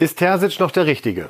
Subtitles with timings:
[0.00, 1.28] Ist Terzic noch der Richtige?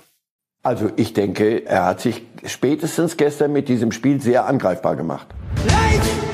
[0.63, 5.27] Also ich denke, er hat sich spätestens gestern mit diesem Spiel sehr angreifbar gemacht.
[5.67, 6.30] Leid!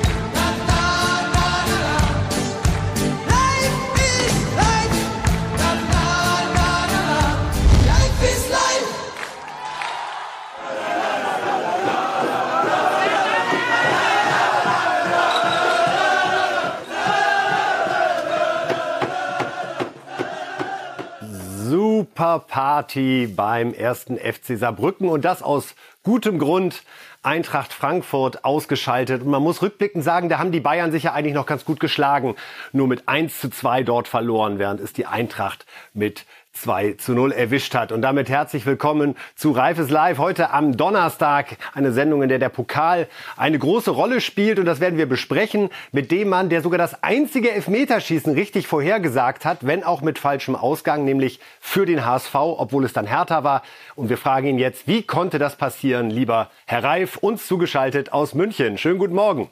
[22.77, 25.73] Party beim ersten FC Saarbrücken und das aus
[26.03, 26.83] gutem Grund.
[27.23, 29.23] Eintracht Frankfurt ausgeschaltet.
[29.23, 31.79] Und man muss rückblickend sagen, da haben die Bayern sich ja eigentlich noch ganz gut
[31.79, 32.35] geschlagen.
[32.73, 36.27] Nur mit 1 zu 2 dort verloren, während es die Eintracht mit
[36.61, 37.91] 2 zu 0 erwischt hat.
[37.91, 40.17] Und damit herzlich willkommen zu Reifes Live.
[40.17, 44.59] Heute am Donnerstag eine Sendung, in der der Pokal eine große Rolle spielt.
[44.59, 49.45] Und das werden wir besprechen mit dem Mann, der sogar das einzige Elfmeterschießen richtig vorhergesagt
[49.45, 53.63] hat, wenn auch mit falschem Ausgang, nämlich für den HSV, obwohl es dann härter war.
[53.95, 58.33] Und wir fragen ihn jetzt, wie konnte das passieren, lieber Herr Reif, uns zugeschaltet aus
[58.33, 58.77] München.
[58.77, 59.49] Schönen guten Morgen.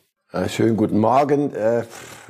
[0.50, 1.54] Schönen guten Morgen.
[1.54, 1.86] Äh,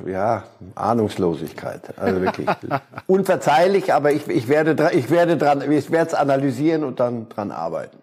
[0.06, 0.44] ja,
[0.76, 1.98] Ahnungslosigkeit.
[1.98, 2.46] Also wirklich
[3.08, 7.50] unverzeihlich, aber ich, ich werde ich werde dran, ich werde es analysieren und dann dran
[7.50, 7.98] arbeiten.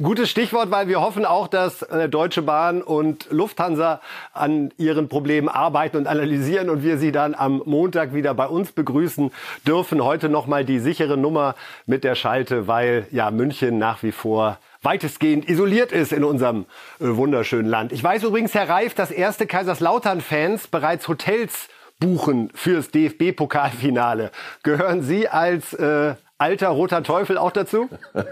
[0.00, 4.00] Gutes Stichwort, weil wir hoffen auch, dass äh, Deutsche Bahn und Lufthansa
[4.32, 8.72] an ihren Problemen arbeiten und analysieren und wir sie dann am Montag wieder bei uns
[8.72, 9.32] begrüßen
[9.66, 10.04] dürfen.
[10.04, 11.54] Heute nochmal die sichere Nummer
[11.86, 16.66] mit der Schalte, weil ja München nach wie vor weitestgehend isoliert ist in unserem
[17.00, 17.92] äh, wunderschönen Land.
[17.92, 24.30] Ich weiß übrigens, Herr Reif, dass erste Kaiserslautern-Fans bereits Hotels buchen fürs DFB-Pokalfinale.
[24.62, 27.88] Gehören Sie als äh, alter roter Teufel auch dazu?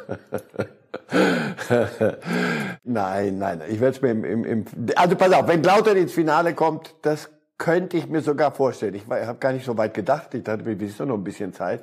[2.84, 6.12] nein, nein, ich werde es mir im, im, im, also pass auf, wenn Lautern ins
[6.12, 8.94] Finale kommt, das könnte ich mir sogar vorstellen.
[8.94, 10.34] Ich habe gar nicht so weit gedacht.
[10.34, 11.82] Ich dachte, wir wissen noch ein bisschen Zeit.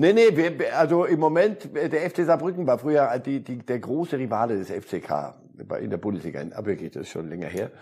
[0.00, 4.16] Nee, nee, wir, also im Moment, der FC Saarbrücken war früher die, die, der große
[4.16, 5.34] Rivale des FCK
[5.80, 7.72] in der Bundesliga, aber geht das schon länger her.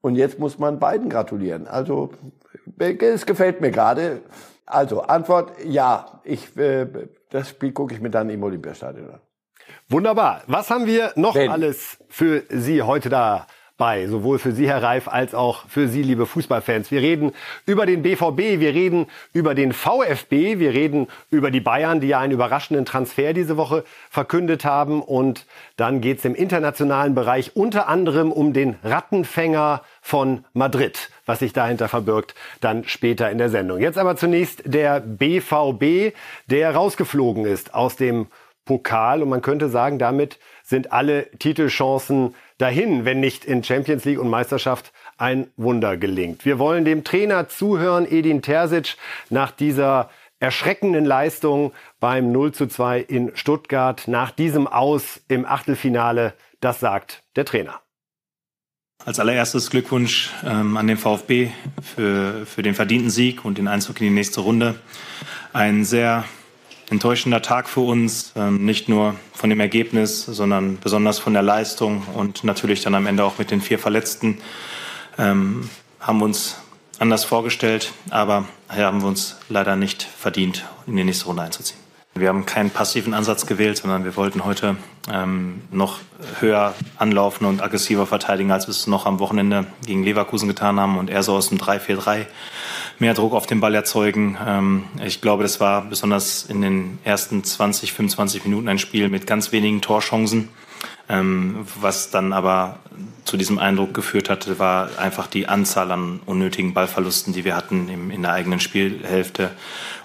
[0.00, 1.66] Und jetzt muss man beiden gratulieren.
[1.66, 2.14] Also,
[2.78, 4.22] es gefällt mir gerade.
[4.64, 6.22] Also, Antwort, ja.
[6.24, 6.86] Ich, äh,
[7.28, 9.20] das Spiel gucke ich mir dann im Olympiastadion an.
[9.90, 10.44] Wunderbar.
[10.46, 11.50] Was haben wir noch Wenn.
[11.50, 13.46] alles für Sie heute da
[13.78, 16.90] bei, sowohl für Sie, Herr Reif, als auch für Sie, liebe Fußballfans.
[16.90, 17.32] Wir reden
[17.64, 22.18] über den BVB, wir reden über den VfB, wir reden über die Bayern, die ja
[22.18, 25.00] einen überraschenden Transfer diese Woche verkündet haben.
[25.00, 25.46] Und
[25.76, 31.52] dann geht es im internationalen Bereich unter anderem um den Rattenfänger von Madrid, was sich
[31.52, 33.78] dahinter verbirgt, dann später in der Sendung.
[33.78, 36.14] Jetzt aber zunächst der BVB,
[36.48, 38.26] der rausgeflogen ist aus dem
[38.64, 39.22] Pokal.
[39.22, 44.28] Und man könnte sagen, damit sind alle Titelchancen dahin, wenn nicht in Champions League und
[44.28, 46.44] Meisterschaft ein Wunder gelingt.
[46.44, 48.96] Wir wollen dem Trainer zuhören, Edin Terzic,
[49.30, 50.10] nach dieser
[50.40, 56.34] erschreckenden Leistung beim 0 zu 2 in Stuttgart, nach diesem Aus im Achtelfinale.
[56.60, 57.80] Das sagt der Trainer.
[59.04, 64.00] Als allererstes Glückwunsch ähm, an den VfB für, für den verdienten Sieg und den Einzug
[64.00, 64.74] in die nächste Runde.
[65.52, 66.24] Ein sehr
[66.90, 72.02] enttäuschender Tag für uns, ähm, nicht nur von dem Ergebnis, sondern besonders von der Leistung
[72.14, 74.38] und natürlich dann am Ende auch mit den vier Verletzten.
[75.18, 75.68] Ähm,
[76.00, 76.56] haben wir uns
[76.98, 81.78] anders vorgestellt, aber haben wir uns leider nicht verdient, in die nächste Runde einzuziehen.
[82.14, 84.76] Wir haben keinen passiven Ansatz gewählt, sondern wir wollten heute
[85.12, 86.00] ähm, noch
[86.40, 90.98] höher anlaufen und aggressiver verteidigen, als wir es noch am Wochenende gegen Leverkusen getan haben
[90.98, 92.26] und eher so aus dem 3-4-3
[92.98, 94.36] mehr Druck auf den Ball erzeugen.
[94.44, 99.26] Ähm, ich glaube, das war besonders in den ersten 20, 25 Minuten ein Spiel mit
[99.26, 100.48] ganz wenigen Torchancen.
[101.10, 102.80] Ähm, was dann aber
[103.24, 108.10] zu diesem Eindruck geführt hatte, war einfach die Anzahl an unnötigen Ballverlusten, die wir hatten
[108.10, 109.50] in der eigenen Spielhälfte.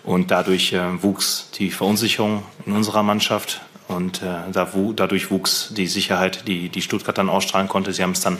[0.03, 3.61] Und dadurch äh, wuchs die Verunsicherung in unserer Mannschaft.
[3.89, 7.91] Und äh, da, dadurch wuchs die Sicherheit, die, die Stuttgart dann ausstrahlen konnte.
[7.91, 8.37] Sie haben es dann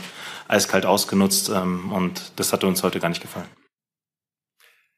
[0.47, 1.49] eiskalt ausgenutzt.
[1.49, 3.47] Ähm, und das hatte uns heute gar nicht gefallen.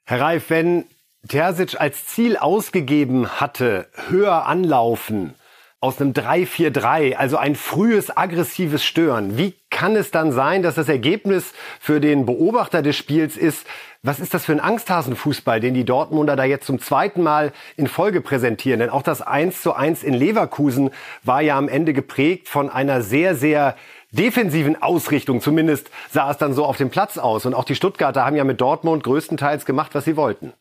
[0.08, 0.86] Herr Reif, wenn
[1.28, 5.34] Terzic als Ziel ausgegeben hatte, höher anlaufen
[5.80, 10.90] aus einem 3-4-3, also ein frühes aggressives Stören, wie kann es dann sein, dass das
[10.90, 13.66] Ergebnis für den Beobachter des Spiels ist,
[14.04, 17.88] was ist das für ein Angsthasenfußball, den die Dortmunder da jetzt zum zweiten Mal in
[17.88, 18.80] Folge präsentieren?
[18.80, 20.92] Denn auch das 1 zu 1 in Leverkusen
[21.24, 23.76] war ja am Ende geprägt von einer sehr, sehr
[24.16, 25.42] defensiven Ausrichtung.
[25.42, 27.46] Zumindest sah es dann so auf dem Platz aus.
[27.46, 30.54] Und auch die Stuttgarter haben ja mit Dortmund größtenteils gemacht, was sie wollten.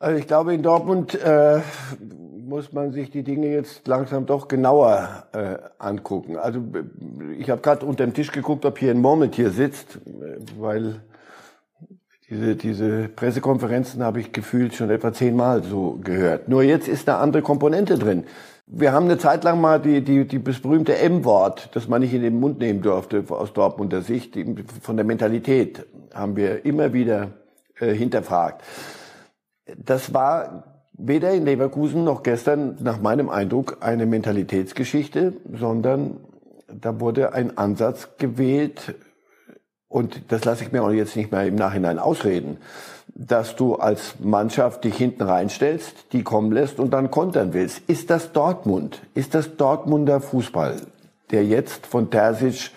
[0.00, 1.60] Also ich glaube, in Dortmund äh,
[2.46, 6.36] muss man sich die Dinge jetzt langsam doch genauer äh, angucken.
[6.36, 6.60] Also
[7.38, 9.98] ich habe gerade unter dem Tisch geguckt, ob hier ein Moment hier sitzt,
[10.58, 11.00] weil
[12.30, 16.48] Diese, diese Pressekonferenzen habe ich gefühlt schon etwa zehnmal so gehört.
[16.48, 18.24] Nur jetzt ist eine andere Komponente drin.
[18.66, 22.14] Wir haben eine Zeit lang mal die, die, die das berühmte M-Wort, das man nicht
[22.14, 24.38] in den Mund nehmen durfte aus Dortmunder Sicht,
[24.80, 27.32] von der Mentalität haben wir immer wieder
[27.78, 28.62] äh, hinterfragt.
[29.76, 36.20] Das war weder in Leverkusen noch gestern nach meinem Eindruck eine Mentalitätsgeschichte, sondern
[36.68, 38.94] da wurde ein Ansatz gewählt,
[39.88, 42.56] und das lasse ich mir auch jetzt nicht mehr im Nachhinein ausreden,
[43.14, 47.82] dass du als Mannschaft dich hinten reinstellst, die kommen lässt und dann kontern willst.
[47.88, 49.00] Ist das Dortmund?
[49.14, 50.76] Ist das Dortmunder Fußball,
[51.30, 52.70] der jetzt von Terzic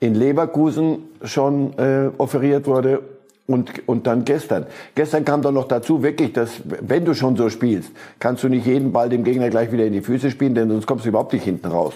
[0.00, 3.02] in Leverkusen schon äh, offeriert wurde
[3.46, 4.66] und, und dann gestern.
[4.94, 8.66] Gestern kam doch noch dazu wirklich, dass wenn du schon so spielst, kannst du nicht
[8.66, 11.32] jeden Ball dem Gegner gleich wieder in die Füße spielen, denn sonst kommst du überhaupt
[11.34, 11.94] nicht hinten raus.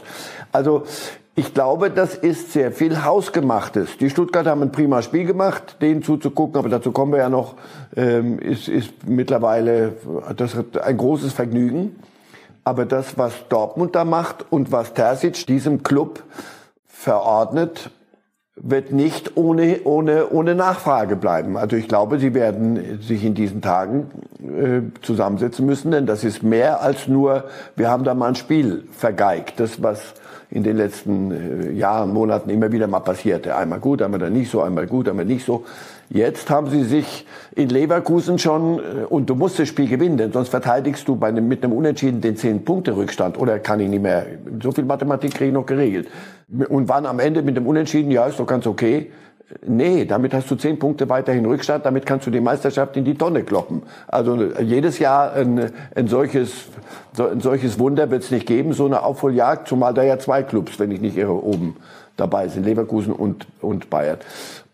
[0.52, 0.84] Also
[1.38, 3.96] ich glaube, das ist sehr viel Hausgemachtes.
[3.96, 7.54] Die Stuttgarter haben ein prima Spiel gemacht, denen zuzugucken, aber dazu kommen wir ja noch,
[7.94, 9.92] ähm, ist, ist mittlerweile
[10.36, 11.94] das ein großes Vergnügen.
[12.64, 16.24] Aber das, was Dortmund da macht und was Terzic diesem Club
[16.88, 17.92] verordnet,
[18.60, 21.56] wird nicht ohne, ohne, ohne Nachfrage bleiben.
[21.56, 24.06] Also ich glaube, sie werden sich in diesen Tagen
[24.40, 27.44] äh, zusammensetzen müssen, denn das ist mehr als nur,
[27.76, 29.60] wir haben da mal ein Spiel vergeigt.
[29.60, 30.14] Das, was
[30.50, 33.56] in den letzten äh, Jahren, Monaten immer wieder mal passierte.
[33.56, 35.64] Einmal gut, einmal dann nicht so, einmal gut, einmal nicht so.
[36.10, 40.32] Jetzt haben sie sich in Leverkusen schon, äh, und du musst das Spiel gewinnen, denn
[40.32, 43.38] sonst verteidigst du bei einem, mit einem Unentschieden den 10-Punkte-Rückstand.
[43.38, 44.24] Oder kann ich nicht mehr,
[44.62, 46.08] so viel Mathematik kriege ich noch geregelt.
[46.68, 49.10] Und waren am Ende mit dem Unentschieden, ja, ist doch ganz okay.
[49.66, 53.14] Nee, damit hast du zehn Punkte weiterhin Rückstand, damit kannst du die Meisterschaft in die
[53.14, 53.82] Tonne kloppen.
[54.06, 56.66] Also jedes Jahr ein, ein solches,
[57.18, 60.78] ein solches Wunder wird es nicht geben, so eine Aufholjagd, zumal da ja zwei Clubs,
[60.78, 61.76] wenn ich nicht irre, oben
[62.18, 64.18] dabei sind, Leverkusen und, und Bayern.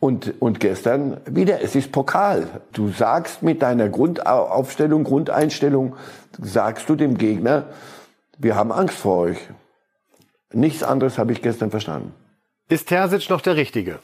[0.00, 2.49] Und, und gestern wieder, es ist Pokal.
[2.73, 5.94] Du sagst mit deiner Grundaufstellung, Grundeinstellung,
[6.41, 7.67] sagst du dem Gegner,
[8.38, 9.38] wir haben Angst vor euch.
[10.52, 12.12] Nichts anderes habe ich gestern verstanden.
[12.69, 13.99] Ist Terzic noch der Richtige?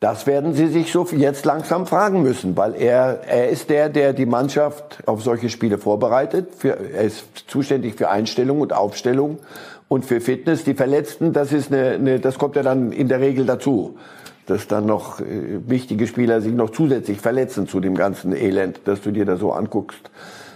[0.00, 4.12] Das werden Sie sich so jetzt langsam fragen müssen, weil er, er ist der, der
[4.12, 6.54] die Mannschaft auf solche Spiele vorbereitet.
[6.54, 9.38] Für, er ist zuständig für Einstellung und Aufstellung
[9.88, 10.64] und für Fitness.
[10.64, 13.98] Die Verletzten, das ist eine, eine das kommt ja dann in der Regel dazu,
[14.46, 19.02] dass dann noch äh, wichtige Spieler sich noch zusätzlich verletzen zu dem ganzen Elend, das
[19.02, 20.10] du dir da so anguckst.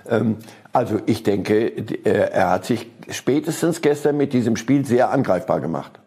[0.08, 0.36] Ähm,
[0.72, 5.98] also ich denke, äh, er hat sich spätestens gestern mit diesem Spiel sehr angreifbar gemacht.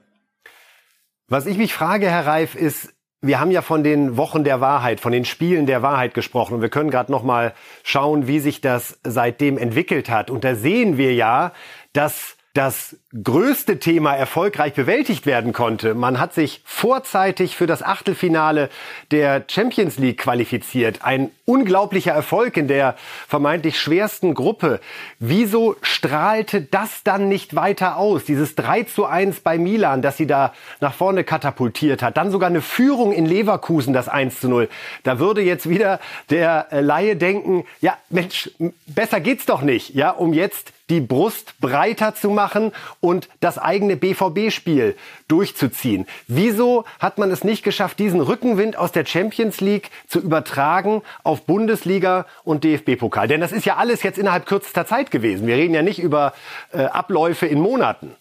[1.27, 4.99] Was ich mich frage, Herr Reif, ist, wir haben ja von den Wochen der Wahrheit,
[4.99, 7.53] von den Spielen der Wahrheit gesprochen und wir können gerade noch mal
[7.83, 10.29] schauen, wie sich das seitdem entwickelt hat.
[10.29, 11.53] Und da sehen wir ja,
[11.93, 15.93] dass das größte Thema erfolgreich bewältigt werden konnte.
[15.93, 18.69] Man hat sich vorzeitig für das Achtelfinale
[19.11, 20.99] der Champions League qualifiziert.
[21.03, 22.95] Ein unglaublicher Erfolg in der
[23.27, 24.81] vermeintlich schwersten Gruppe.
[25.19, 28.25] Wieso strahlte das dann nicht weiter aus?
[28.25, 32.17] Dieses 3 zu 1 bei Milan, das sie da nach vorne katapultiert hat.
[32.17, 34.69] Dann sogar eine Führung in Leverkusen, das 1 zu 0.
[35.03, 35.99] Da würde jetzt wieder
[36.29, 38.51] der Laie denken, ja Mensch,
[38.87, 43.95] besser geht's doch nicht, ja, um jetzt die Brust breiter zu machen und das eigene
[43.95, 44.95] BVB-Spiel
[45.29, 46.05] durchzuziehen.
[46.27, 51.43] Wieso hat man es nicht geschafft, diesen Rückenwind aus der Champions League zu übertragen auf
[51.43, 53.29] Bundesliga und DFB-Pokal?
[53.29, 55.47] Denn das ist ja alles jetzt innerhalb kürzester Zeit gewesen.
[55.47, 56.33] Wir reden ja nicht über
[56.73, 58.15] äh, Abläufe in Monaten.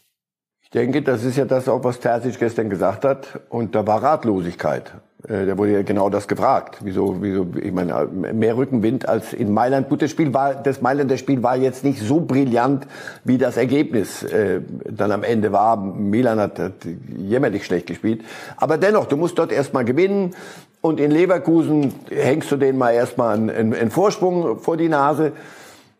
[0.62, 3.40] Ich denke, das ist ja das auch, was Terzic gestern gesagt hat.
[3.48, 4.92] Und da war Ratlosigkeit.
[5.28, 6.78] Äh, da wurde ja genau das gefragt.
[6.80, 9.88] Wieso, wieso, ich meine, mehr Rückenwind als in Mailand.
[9.88, 12.86] Gut, das Spiel war, das Mailänder Spiel war jetzt nicht so brillant,
[13.24, 15.76] wie das Ergebnis äh, dann am Ende war.
[15.76, 16.72] Milan hat, hat
[17.16, 18.22] jämmerlich schlecht gespielt.
[18.56, 20.34] Aber dennoch, du musst dort erstmal gewinnen.
[20.82, 25.32] Und in Leverkusen hängst du denen mal erstmal einen, einen, einen Vorsprung vor die Nase.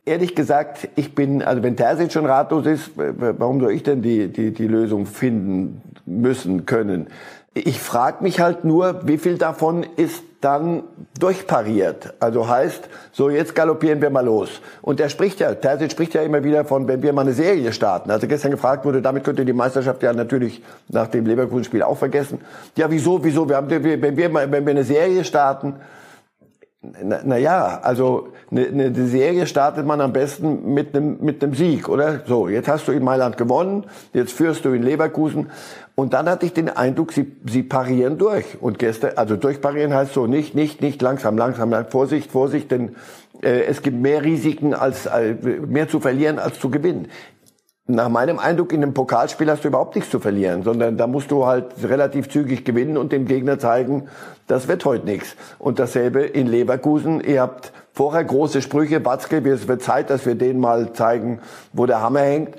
[0.06, 4.28] Ehrlich gesagt, ich bin, also wenn Terzic schon ratlos ist, warum soll ich denn die,
[4.28, 7.08] die, die Lösung finden müssen, können?
[7.52, 10.84] Ich frage mich halt nur, wie viel davon ist dann
[11.18, 12.14] durchpariert.
[12.18, 14.62] Also heißt, so jetzt galoppieren wir mal los.
[14.80, 17.72] Und er spricht ja, Terzic spricht ja immer wieder von, wenn wir mal eine Serie
[17.72, 18.10] starten.
[18.10, 21.98] Also gestern gefragt wurde, damit könnt ihr die Meisterschaft ja natürlich nach dem Leverkusen-Spiel auch
[21.98, 22.40] vergessen.
[22.76, 23.48] Ja, wieso, wieso?
[23.48, 25.74] Wir haben, wenn wir, wenn wir eine Serie starten,
[26.82, 31.54] na, na ja, also eine, eine Serie startet man am besten mit einem mit einem
[31.54, 32.22] Sieg, oder?
[32.26, 33.84] So, jetzt hast du in Mailand gewonnen,
[34.14, 35.50] jetzt führst du in Leverkusen
[35.94, 40.14] und dann hatte ich den Eindruck, sie sie parieren durch und gestern, also durchparieren heißt
[40.14, 42.96] so nicht nicht nicht langsam langsam, Vorsicht Vorsicht, denn
[43.42, 45.34] äh, es gibt mehr Risiken als äh,
[45.66, 47.08] mehr zu verlieren als zu gewinnen.
[47.90, 51.30] Nach meinem Eindruck in einem Pokalspiel hast du überhaupt nichts zu verlieren, sondern da musst
[51.30, 54.08] du halt relativ zügig gewinnen und dem Gegner zeigen,
[54.46, 55.36] das wird heute nichts.
[55.58, 57.20] Und dasselbe in Leverkusen.
[57.20, 61.40] Ihr habt vorher große Sprüche, Batzke, es wird Zeit, dass wir denen mal zeigen,
[61.72, 62.56] wo der Hammer hängt.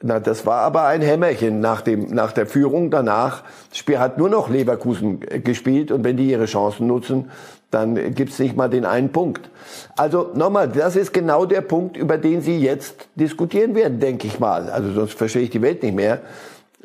[0.00, 2.90] Na, das war aber ein Hämmerchen nach dem, nach der Führung.
[2.90, 7.30] Danach Spiel hat nur noch Leverkusen gespielt und wenn die ihre Chancen nutzen,
[7.70, 9.50] dann gibt's nicht mal den einen Punkt.
[9.96, 14.40] Also nochmal, das ist genau der Punkt, über den Sie jetzt diskutieren werden, denke ich
[14.40, 14.70] mal.
[14.70, 16.20] Also sonst verstehe ich die Welt nicht mehr.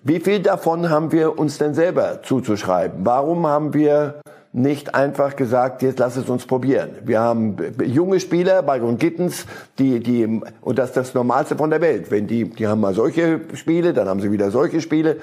[0.04, 3.06] Wie viel davon haben wir uns denn selber zuzuschreiben?
[3.06, 4.16] Warum haben wir
[4.54, 6.92] nicht einfach gesagt, jetzt lass es uns probieren.
[7.04, 9.48] Wir haben junge Spieler, Byron Gittens,
[9.80, 12.12] die, die, und das ist das Normalste von der Welt.
[12.12, 15.18] Wenn die, die haben mal solche Spiele, dann haben sie wieder solche Spiele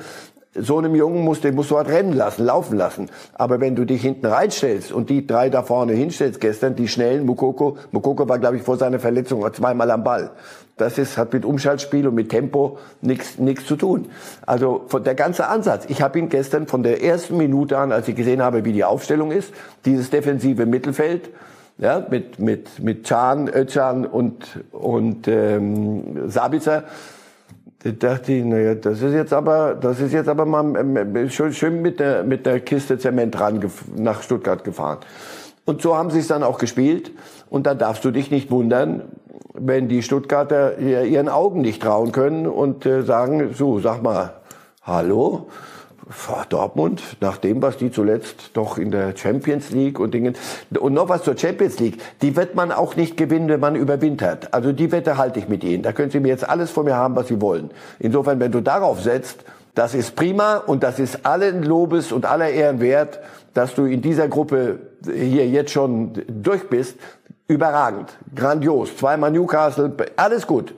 [0.55, 3.09] so einem Jungen musst, den musst du halt rennen lassen, laufen lassen.
[3.35, 7.25] Aber wenn du dich hinten reinstellst und die drei da vorne hinstellst gestern, die schnellen,
[7.25, 10.31] Mukoko, Mukoko war, glaube ich, vor seiner Verletzung zweimal am Ball.
[10.77, 14.07] Das ist, hat mit Umschaltspiel und mit Tempo nichts nichts zu tun.
[14.47, 15.85] Also von der ganze Ansatz.
[15.89, 18.85] Ich habe ihn gestern von der ersten Minute an, als ich gesehen habe, wie die
[18.85, 19.53] Aufstellung ist,
[19.85, 21.29] dieses defensive Mittelfeld,
[21.79, 26.85] ja, mit mit mit Can, Özcan und und ähm, Sabitzer
[27.83, 31.53] da dachte ich, naja, das ist jetzt aber, das ist jetzt aber mal ähm, schön,
[31.53, 33.65] schön mit der, mit der Kiste Zement ran
[33.97, 34.99] nach Stuttgart gefahren.
[35.65, 37.13] Und so haben sie es dann auch gespielt.
[37.49, 39.03] Und da darfst du dich nicht wundern,
[39.55, 44.35] wenn die Stuttgarter ihren Augen nicht trauen können und äh, sagen, so, sag mal,
[44.83, 45.47] hallo,
[46.49, 50.37] Dortmund, nach dem, was die zuletzt doch in der Champions League und Dingen,
[50.79, 54.53] und noch was zur Champions League, die wird man auch nicht gewinnen, wenn man überwintert.
[54.53, 55.83] Also die Wette halte ich mit Ihnen.
[55.83, 57.71] Da können Sie mir jetzt alles von mir haben, was Sie wollen.
[57.99, 62.51] Insofern, wenn du darauf setzt, das ist prima und das ist allen Lobes und aller
[62.51, 63.21] Ehren wert,
[63.55, 66.97] dass du in dieser Gruppe hier jetzt schon durch bist.
[67.47, 68.97] Überragend, grandios.
[68.97, 70.75] Zweimal Newcastle, alles gut.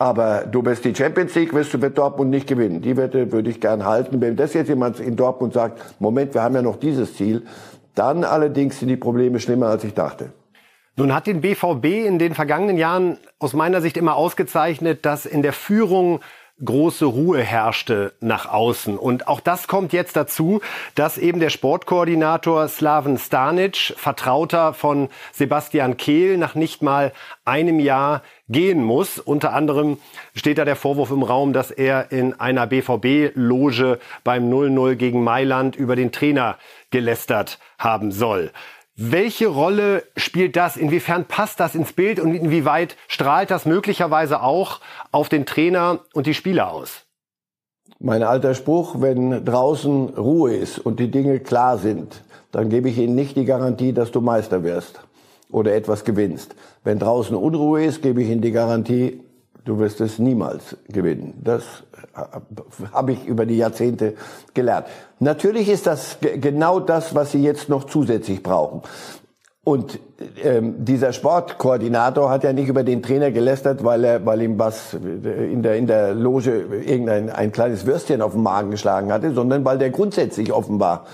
[0.00, 2.80] Aber du wirst die Champions League, wirst du mit Dortmund nicht gewinnen.
[2.80, 4.18] Die Wette würde ich gern halten.
[4.22, 7.42] Wenn das jetzt jemand in Dortmund sagt, Moment, wir haben ja noch dieses Ziel,
[7.94, 10.32] dann allerdings sind die Probleme schlimmer, als ich dachte.
[10.96, 15.42] Nun hat den BVB in den vergangenen Jahren aus meiner Sicht immer ausgezeichnet, dass in
[15.42, 16.20] der Führung
[16.64, 18.98] große Ruhe herrschte nach außen.
[18.98, 20.60] Und auch das kommt jetzt dazu,
[20.94, 27.12] dass eben der Sportkoordinator Slaven Stanic, Vertrauter von Sebastian Kehl, nach nicht mal
[27.44, 29.18] einem Jahr gehen muss.
[29.18, 29.98] Unter anderem
[30.34, 35.76] steht da der Vorwurf im Raum, dass er in einer BVB-Loge beim 0-0 gegen Mailand
[35.76, 36.56] über den Trainer
[36.90, 38.50] gelästert haben soll.
[39.02, 40.76] Welche Rolle spielt das?
[40.76, 44.80] Inwiefern passt das ins Bild und inwieweit strahlt das möglicherweise auch
[45.10, 47.06] auf den Trainer und die Spieler aus?
[47.98, 52.98] Mein alter Spruch, wenn draußen Ruhe ist und die Dinge klar sind, dann gebe ich
[52.98, 55.00] Ihnen nicht die Garantie, dass du Meister wirst
[55.50, 56.54] oder etwas gewinnst.
[56.84, 59.22] Wenn draußen Unruhe ist, gebe ich Ihnen die Garantie,
[59.64, 61.34] du wirst es niemals gewinnen.
[61.42, 61.64] Das
[62.92, 64.14] habe ich über die Jahrzehnte
[64.54, 64.86] gelernt.
[65.18, 68.82] Natürlich ist das genau das, was Sie jetzt noch zusätzlich brauchen.
[69.62, 70.00] Und
[70.42, 74.94] ähm, dieser Sportkoordinator hat ja nicht über den Trainer gelästert, weil er, weil ihm was
[74.94, 79.64] in der in der Loge irgendein ein kleines Würstchen auf den Magen geschlagen hatte, sondern
[79.66, 81.04] weil der grundsätzlich offenbar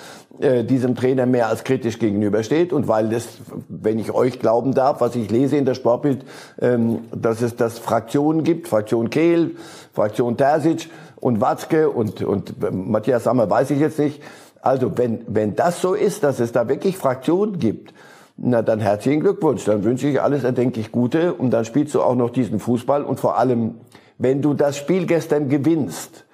[0.40, 3.26] äh, diesem Trainer mehr als kritisch gegenübersteht und weil das,
[3.68, 6.24] wenn ich euch glauben darf, was ich lese in der Sportbild,
[6.60, 9.52] ähm, dass es das Fraktionen gibt, Fraktion Kehl,
[9.92, 14.22] Fraktion Terzic und Watzke und und Matthias Sammer weiß ich jetzt nicht.
[14.60, 17.92] Also wenn wenn das so ist, dass es da wirklich Fraktionen gibt
[18.36, 19.64] na, dann herzlichen Glückwunsch.
[19.64, 23.18] Dann wünsche ich alles erdenklich Gute und dann spielst du auch noch diesen Fußball und
[23.18, 23.76] vor allem,
[24.18, 26.25] wenn du das Spiel gestern gewinnst,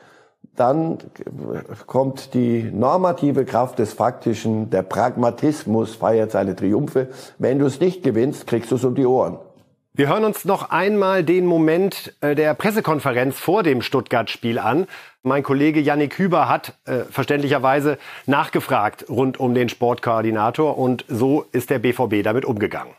[0.56, 0.98] dann
[1.86, 7.08] kommt die normative Kraft des Faktischen, der Pragmatismus feiert seine Triumphe.
[7.38, 9.38] Wenn du es nicht gewinnst, kriegst du es um die Ohren.
[9.94, 14.86] Wir hören uns noch einmal den Moment äh, der Pressekonferenz vor dem Stuttgart-Spiel an.
[15.22, 21.68] Mein Kollege Yannick Hüber hat äh, verständlicherweise nachgefragt rund um den Sportkoordinator und so ist
[21.68, 22.94] der BVB damit umgegangen.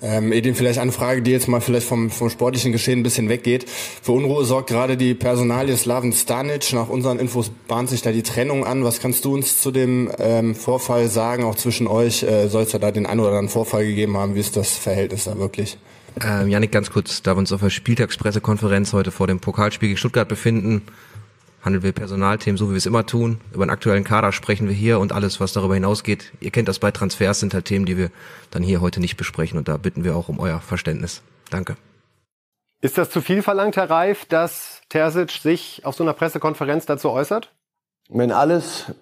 [0.00, 3.28] Ähm, Edin, vielleicht eine Frage, die jetzt mal vielleicht vom, vom sportlichen Geschehen ein bisschen
[3.28, 3.68] weggeht.
[3.68, 6.72] Für Unruhe sorgt gerade die Personalie Slaven Stanic.
[6.72, 8.82] Nach unseren Infos bahnt sich da die Trennung an.
[8.84, 12.24] Was kannst du uns zu dem ähm, Vorfall sagen, auch zwischen euch?
[12.24, 14.34] Äh, Soll es ja da den einen oder anderen Vorfall gegeben haben?
[14.34, 15.78] Wie ist das Verhältnis da wirklich?
[16.20, 19.98] Ähm, Janik, ganz kurz, da wir uns auf der Spieltagspressekonferenz heute vor dem Pokalspiel gegen
[19.98, 20.82] Stuttgart befinden,
[21.62, 23.40] handeln wir Personalthemen so, wie wir es immer tun.
[23.52, 26.32] Über den aktuellen Kader sprechen wir hier und alles, was darüber hinausgeht.
[26.40, 28.10] Ihr kennt das bei Transfers, sind halt Themen, die wir
[28.50, 31.22] dann hier heute nicht besprechen und da bitten wir auch um euer Verständnis.
[31.50, 31.76] Danke.
[32.80, 37.10] Ist das zu viel verlangt, Herr Reif, dass Terzic sich auf so einer Pressekonferenz dazu
[37.10, 37.52] äußert?
[38.08, 38.92] Wenn alles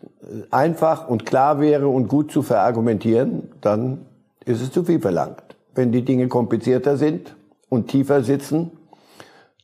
[0.51, 4.05] einfach und klar wäre und gut zu verargumentieren, dann
[4.45, 5.43] ist es zu viel verlangt.
[5.75, 7.35] Wenn die Dinge komplizierter sind
[7.71, 8.73] und tiefer sitzen,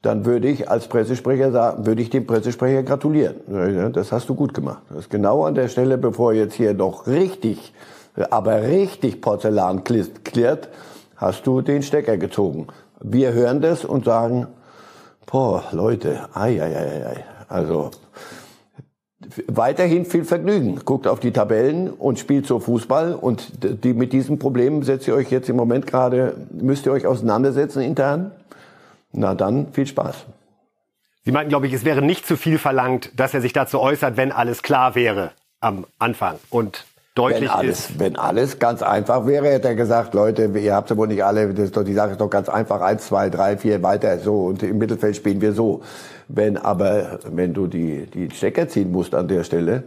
[0.02, 3.92] dann würde ich als Pressesprecher sagen, würde ich dem Pressesprecher gratulieren.
[3.92, 4.82] Das hast du gut gemacht.
[4.88, 7.72] Das ist genau an der Stelle, bevor jetzt hier noch richtig,
[8.30, 10.68] aber richtig Porzellan klirrt,
[11.16, 12.68] hast du den Stecker gezogen.
[13.00, 14.46] Wir hören das und sagen,
[15.26, 17.24] boah, Leute, ei, ei, ei, ei.
[17.48, 17.90] Also,
[19.48, 20.80] weiterhin viel Vergnügen.
[20.84, 23.14] Guckt auf die Tabellen und spielt so Fußball.
[23.14, 23.52] Und
[23.84, 27.82] die, mit diesen Problemen setzt ihr euch jetzt im Moment gerade, müsst ihr euch auseinandersetzen
[27.82, 28.32] intern.
[29.16, 30.26] Na dann, viel Spaß.
[31.25, 34.16] Sie meinten, glaube ich, es wäre nicht zu viel verlangt, dass er sich dazu äußert,
[34.16, 37.99] wenn alles klar wäre am Anfang und deutlich wenn alles, ist.
[37.99, 41.52] Wenn alles ganz einfach wäre, hätte er gesagt, Leute, ihr habt ja wohl nicht alle,
[41.52, 44.44] das ist doch, die Sache ist doch ganz einfach, eins, zwei, drei, vier, weiter, so,
[44.44, 45.82] und im Mittelfeld spielen wir so.
[46.28, 49.85] Wenn aber, wenn du die, die Stecker ziehen musst an der Stelle,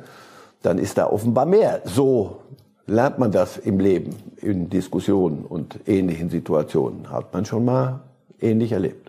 [0.64, 1.82] dann ist da offenbar mehr.
[1.86, 2.42] So
[2.88, 7.12] lernt man das im Leben, in Diskussionen und ähnlichen Situationen.
[7.12, 8.02] Hat man schon mal
[8.42, 9.09] ähnlich erlebt.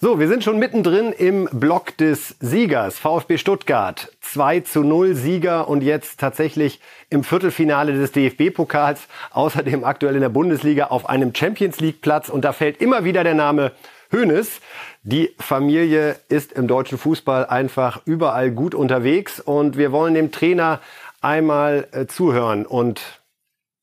[0.00, 3.00] So, wir sind schon mittendrin im Block des Siegers.
[3.00, 9.08] VfB Stuttgart 2 zu 0 Sieger und jetzt tatsächlich im Viertelfinale des DFB-Pokals.
[9.32, 12.28] Außerdem aktuell in der Bundesliga auf einem Champions League Platz.
[12.28, 13.72] Und da fällt immer wieder der Name
[14.12, 14.60] Hoeneß.
[15.02, 20.78] Die Familie ist im deutschen Fußball einfach überall gut unterwegs und wir wollen dem Trainer
[21.22, 23.20] einmal äh, zuhören und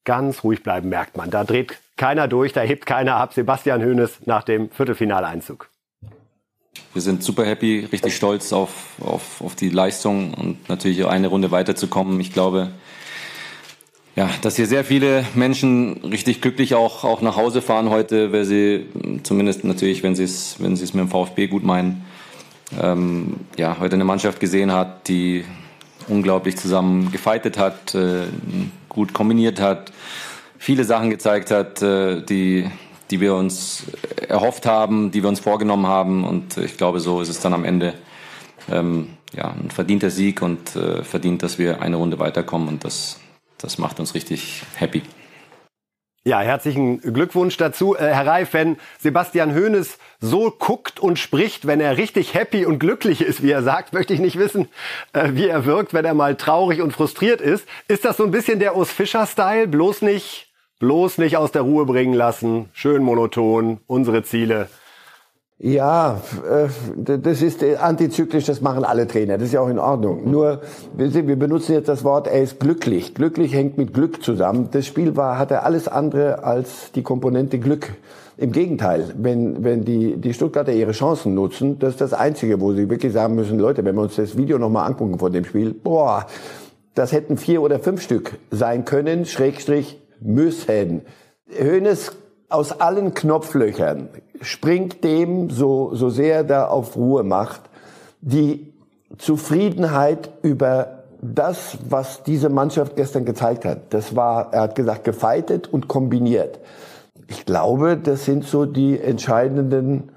[0.06, 1.30] ganz ruhig bleiben, merkt man.
[1.30, 3.34] Da dreht keiner durch, da hebt keiner ab.
[3.34, 5.68] Sebastian Hoeneß nach dem Viertelfinaleinzug.
[6.94, 11.52] Wir sind super happy, richtig stolz auf, auf, auf die Leistung und natürlich eine Runde
[11.52, 12.20] weiterzukommen.
[12.20, 12.72] Ich glaube,
[14.16, 18.46] ja, dass hier sehr viele Menschen richtig glücklich auch, auch nach Hause fahren heute, weil
[18.46, 18.86] sie
[19.24, 22.06] zumindest natürlich, wenn sie es, wenn sie es mit dem VfB gut meinen,
[22.82, 25.44] ähm, ja, heute eine Mannschaft gesehen hat, die
[26.08, 28.24] unglaublich zusammen gefeitet hat, äh,
[28.88, 29.92] gut kombiniert hat,
[30.58, 32.70] viele Sachen gezeigt hat, äh, die,
[33.12, 33.84] die wir uns
[34.28, 36.24] erhofft haben, die wir uns vorgenommen haben.
[36.24, 37.94] Und ich glaube, so ist es dann am Ende
[38.70, 42.68] ähm, ja, ein verdienter Sieg und äh, verdient, dass wir eine Runde weiterkommen.
[42.68, 43.20] Und das,
[43.58, 45.04] das macht uns richtig happy.
[46.28, 47.96] Ja, herzlichen Glückwunsch dazu.
[47.96, 52.80] Äh, Herr Reif, wenn Sebastian Hoeneß so guckt und spricht, wenn er richtig happy und
[52.80, 54.68] glücklich ist, wie er sagt, möchte ich nicht wissen,
[55.14, 57.68] äh, wie er wirkt, wenn er mal traurig und frustriert ist.
[57.88, 59.68] Ist das so ein bisschen der Urs Fischer-Style?
[59.68, 60.45] Bloß nicht
[60.80, 64.68] bloß nicht aus der Ruhe bringen lassen, schön monoton, unsere Ziele.
[65.58, 70.30] Ja, äh, das ist antizyklisch, das machen alle Trainer, das ist ja auch in Ordnung.
[70.30, 70.62] Nur,
[70.98, 73.16] wir benutzen jetzt das Wort, er ist glücklich.
[73.16, 74.68] Glücklich hängt mit Glück zusammen.
[74.72, 77.94] Das Spiel war, hatte alles andere als die Komponente Glück.
[78.38, 82.74] Im Gegenteil, wenn, wenn die, die Stuttgarter ihre Chancen nutzen, das ist das Einzige, wo
[82.74, 85.74] sie wirklich sagen müssen, Leute, wenn wir uns das Video nochmal angucken von dem Spiel,
[85.74, 86.26] boah,
[86.96, 91.02] das hätten vier oder fünf Stück sein können, Schrägstrich müssen.
[91.48, 92.12] Hönes
[92.50, 94.10] aus allen Knopflöchern
[94.42, 97.62] springt dem, so, so sehr da auf Ruhe macht,
[98.22, 98.74] die
[99.18, 103.94] Zufriedenheit über das, was diese Mannschaft gestern gezeigt hat.
[103.94, 106.60] Das war, er hat gesagt, gefeitet und kombiniert.
[107.28, 110.12] Ich glaube, das sind so die entscheidenden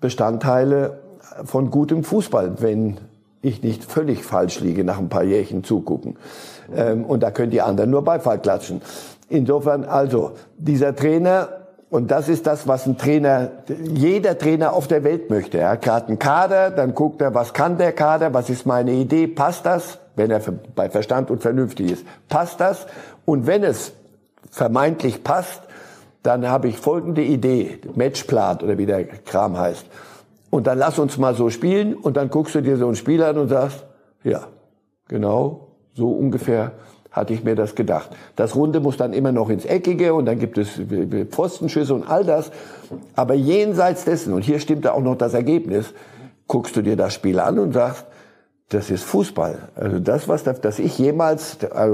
[0.00, 1.00] Bestandteile
[1.44, 2.98] von gutem Fußball, wenn
[3.40, 6.16] ich nicht völlig falsch liege nach ein paar Jährchen zugucken.
[6.74, 8.82] Ähm, und da können die anderen nur Beifall klatschen.
[9.32, 11.48] Insofern also, dieser Trainer,
[11.88, 13.50] und das ist das, was ein Trainer,
[13.94, 15.56] jeder Trainer auf der Welt möchte.
[15.56, 18.92] Er hat gerade einen Kader, dann guckt er, was kann der Kader, was ist meine
[18.92, 20.42] Idee, passt das, wenn er
[20.74, 22.86] bei Verstand und vernünftig ist, passt das?
[23.24, 23.94] Und wenn es
[24.50, 25.62] vermeintlich passt,
[26.22, 29.86] dann habe ich folgende Idee, Matchplan oder wie der Kram heißt.
[30.50, 33.22] Und dann lass uns mal so spielen und dann guckst du dir so ein Spiel
[33.22, 33.86] an und sagst,
[34.24, 34.42] ja,
[35.08, 36.72] genau, so ungefähr
[37.12, 38.10] hatte ich mir das gedacht.
[38.36, 40.80] Das Runde muss dann immer noch ins Eckige und dann gibt es
[41.30, 42.50] Pfostenschüsse und all das.
[43.14, 45.92] Aber jenseits dessen, und hier stimmt auch noch das Ergebnis,
[46.46, 48.06] guckst du dir das Spiel an und sagst,
[48.70, 49.58] das ist Fußball.
[49.74, 51.88] Also das, was dass ich jemals äh,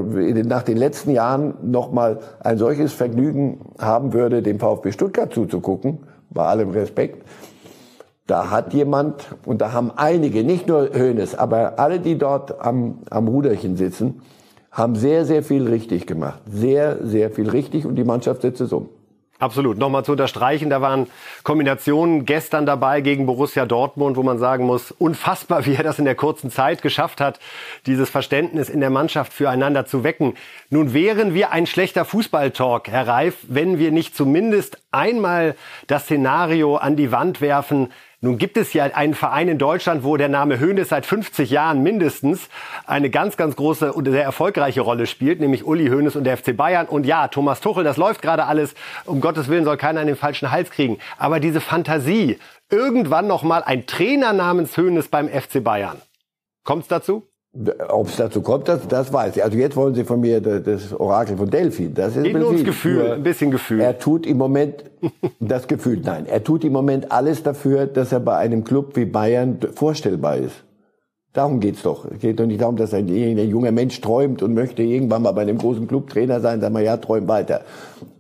[0.45, 5.99] nach den letzten Jahren noch mal ein solches Vergnügen haben würde, dem VfB Stuttgart zuzugucken,
[6.31, 7.25] bei allem Respekt,
[8.29, 12.99] da hat jemand und da haben einige, nicht nur Hönes, aber alle, die dort am,
[13.11, 14.21] am Ruderchen sitzen,
[14.71, 16.41] haben sehr, sehr viel richtig gemacht.
[16.47, 18.89] Sehr, sehr viel richtig und die Mannschaft setzt es um.
[19.41, 19.79] Absolut.
[19.79, 21.07] Nochmal zu unterstreichen, da waren
[21.45, 26.05] Kombinationen gestern dabei gegen Borussia Dortmund, wo man sagen muss, unfassbar, wie er das in
[26.05, 27.39] der kurzen Zeit geschafft hat,
[27.87, 30.35] dieses Verständnis in der Mannschaft füreinander zu wecken.
[30.71, 35.55] Nun wären wir ein schlechter Fußballtalk, Herr Reif, wenn wir nicht zumindest einmal
[35.87, 40.17] das Szenario an die Wand werfen, nun gibt es ja einen Verein in Deutschland, wo
[40.17, 42.49] der Name Hoeneß seit 50 Jahren mindestens
[42.85, 46.57] eine ganz, ganz große und sehr erfolgreiche Rolle spielt, nämlich Uli Hoeneß und der FC
[46.57, 46.87] Bayern.
[46.87, 48.75] Und ja, Thomas Tuchel, das läuft gerade alles.
[49.05, 50.99] Um Gottes Willen soll keiner in den falschen Hals kriegen.
[51.17, 56.03] Aber diese Fantasie irgendwann noch mal ein Trainer namens Hoeneß beim FC Bayern.
[56.65, 57.28] Kommt es dazu?
[57.89, 59.43] Ob es dazu kommt, das, das weiß ich.
[59.43, 61.93] Also jetzt wollen Sie von mir das Orakel von Delphi.
[61.93, 63.81] Das ist nur ums Gefühl, ein bisschen Gefühl.
[63.81, 64.85] Er tut im Moment,
[65.41, 69.07] das Gefühl, nein, er tut im Moment alles dafür, dass er bei einem Club wie
[69.07, 70.65] Bayern vorstellbar ist.
[71.33, 72.05] Darum geht's doch.
[72.07, 75.33] Es geht doch nicht darum, dass ein, ein junger Mensch träumt und möchte irgendwann mal
[75.33, 76.61] bei einem großen Club Trainer sein.
[76.61, 77.63] Sagen wir, ja, träum weiter.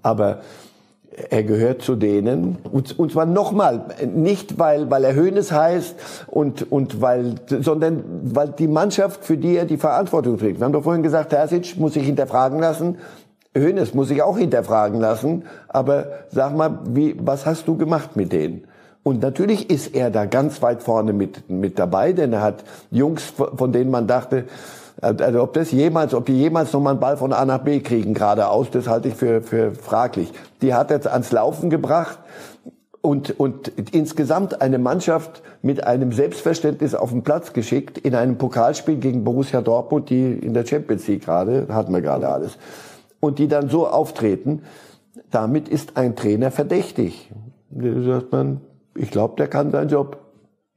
[0.02, 0.42] Aber
[1.30, 6.70] er gehört zu denen, und, und zwar nochmal, nicht weil, weil er Hönes heißt und,
[6.70, 10.60] und weil, sondern weil die Mannschaft, für die er die Verantwortung trägt.
[10.60, 12.98] Wir haben doch vorhin gesagt, Terzic muss sich hinterfragen lassen,
[13.56, 18.32] Hönes muss sich auch hinterfragen lassen, aber sag mal, wie, was hast du gemacht mit
[18.32, 18.64] denen?
[19.02, 23.22] Und natürlich ist er da ganz weit vorne mit, mit dabei, denn er hat Jungs,
[23.56, 24.44] von denen man dachte,
[25.00, 27.80] also ob das jemals, ob die jemals noch mal einen Ball von A nach B
[27.80, 30.32] kriegen geradeaus, das halte ich für, für fraglich.
[30.60, 32.18] Die hat er ans Laufen gebracht
[33.00, 38.96] und, und insgesamt eine Mannschaft mit einem Selbstverständnis auf den Platz geschickt in einem Pokalspiel
[38.96, 42.58] gegen Borussia Dortmund, die in der Champions League gerade, hatten wir gerade alles.
[43.20, 44.62] Und die dann so auftreten,
[45.30, 47.30] damit ist ein Trainer verdächtig.
[47.70, 48.60] Da sagt man,
[48.94, 50.18] ich glaube, der kann seinen Job.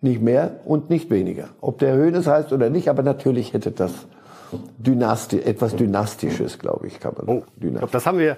[0.03, 1.49] Nicht mehr und nicht weniger.
[1.61, 4.07] Ob der Höhnes heißt oder nicht, aber natürlich hätte das
[4.77, 7.27] Dynasti etwas Dynastisches, glaube ich, kann man.
[7.27, 8.37] Oh, ich glaub, das haben wir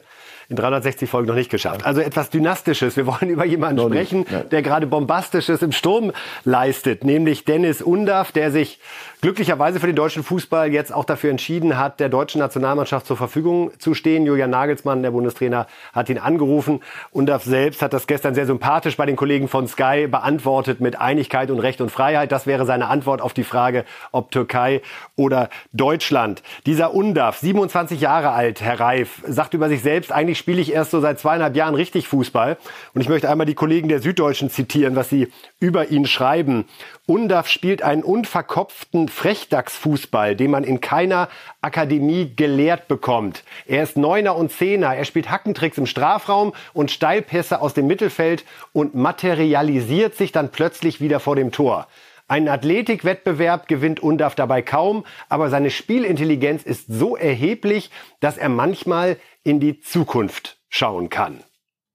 [0.50, 1.86] in 360 Folgen noch nicht geschafft.
[1.86, 2.98] Also etwas Dynastisches.
[2.98, 6.12] Wir wollen über jemanden noch sprechen, der gerade Bombastisches im Sturm
[6.44, 8.80] leistet, nämlich Dennis Undaff, der sich
[9.22, 13.72] glücklicherweise für den deutschen Fußball jetzt auch dafür entschieden hat, der deutschen Nationalmannschaft zur Verfügung
[13.80, 14.26] zu stehen.
[14.26, 16.82] Julian Nagelsmann, der Bundestrainer, hat ihn angerufen.
[17.12, 21.52] Undaff selbst hat das gestern sehr sympathisch bei den Kollegen von Sky beantwortet mit Einigkeit
[21.52, 22.34] und Recht und Freiheit.
[22.34, 24.82] Das wäre seine Antwort auf die Frage, ob Türkei
[25.16, 26.44] oder Deutschland.
[26.66, 30.92] Dieser Undaff, 27 Jahre alt, Herr Reif, sagt über sich selbst, eigentlich spiele ich erst
[30.92, 32.58] so seit zweieinhalb Jahren richtig Fußball.
[32.94, 36.66] Und ich möchte einmal die Kollegen der Süddeutschen zitieren, was sie über ihn schreiben.
[37.06, 41.30] Undaff spielt einen unverkopften Frechdachsfußball, den man in keiner
[41.62, 43.46] Akademie gelehrt bekommt.
[43.68, 48.44] Er ist Neuner und Zehner, er spielt Hackentricks im Strafraum und Steilpässe aus dem Mittelfeld
[48.74, 51.88] und materialisiert sich dann plötzlich wieder vor dem Tor.
[52.34, 57.92] Einen Athletikwettbewerb gewinnt Undaff dabei kaum, aber seine Spielintelligenz ist so erheblich,
[58.22, 61.44] dass er manchmal in die Zukunft schauen kann.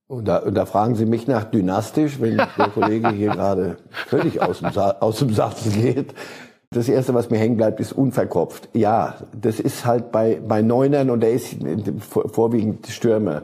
[0.06, 4.40] Und da, und da fragen Sie mich nach dynastisch, wenn der Kollege hier gerade völlig
[4.40, 6.14] aus dem, aus dem Satz geht.
[6.70, 8.68] Das Erste, was mir hängen bleibt, ist unverkopft.
[8.74, 11.56] Ja, das ist halt bei, bei Neunern und er ist
[11.98, 13.42] vorwiegend Stürmer.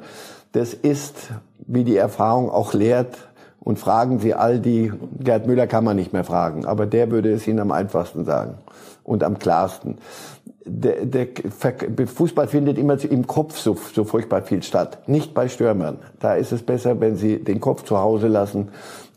[0.52, 1.30] Das ist,
[1.66, 3.16] wie die Erfahrung auch lehrt,
[3.64, 7.32] und fragen Sie all die, Gerd Müller kann man nicht mehr fragen, aber der würde
[7.32, 8.54] es Ihnen am einfachsten sagen
[9.02, 9.98] und am klarsten
[10.66, 15.98] der, der Fußball findet immer im Kopf so, so furchtbar viel statt, nicht bei Stürmern.
[16.20, 18.68] Da ist es besser, wenn sie den Kopf zu Hause lassen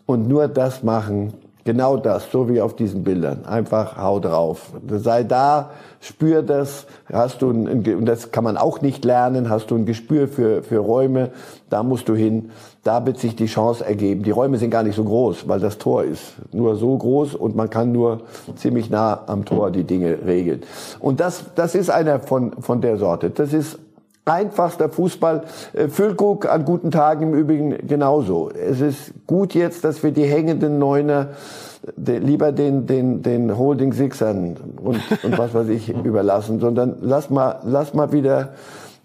[0.05, 1.33] und nur das machen,
[1.67, 3.43] Genau das, so wie auf diesen Bildern.
[3.43, 4.71] Einfach hau drauf.
[4.89, 9.69] Sei da, spür das, hast du ein, und das kann man auch nicht lernen, hast
[9.69, 11.31] du ein Gespür für, für Räume,
[11.69, 12.51] da musst du hin,
[12.85, 14.23] da wird sich die Chance ergeben.
[14.23, 17.57] Die Räume sind gar nicht so groß, weil das Tor ist nur so groß und
[17.57, 18.21] man kann nur
[18.55, 20.61] ziemlich nah am Tor die Dinge regeln.
[21.01, 23.29] Und das, das ist einer von, von der Sorte.
[23.29, 23.77] Das ist
[24.27, 25.43] einfachster Fußball.
[25.73, 28.49] Äh, Füllkrug an guten Tagen im Übrigen genauso.
[28.49, 31.29] Es ist gut jetzt, dass wir die hängenden Neuner
[31.95, 37.59] lieber den, den, den Holding Sixern und, und was weiß ich überlassen, sondern lass mal,
[37.63, 38.49] lass mal wieder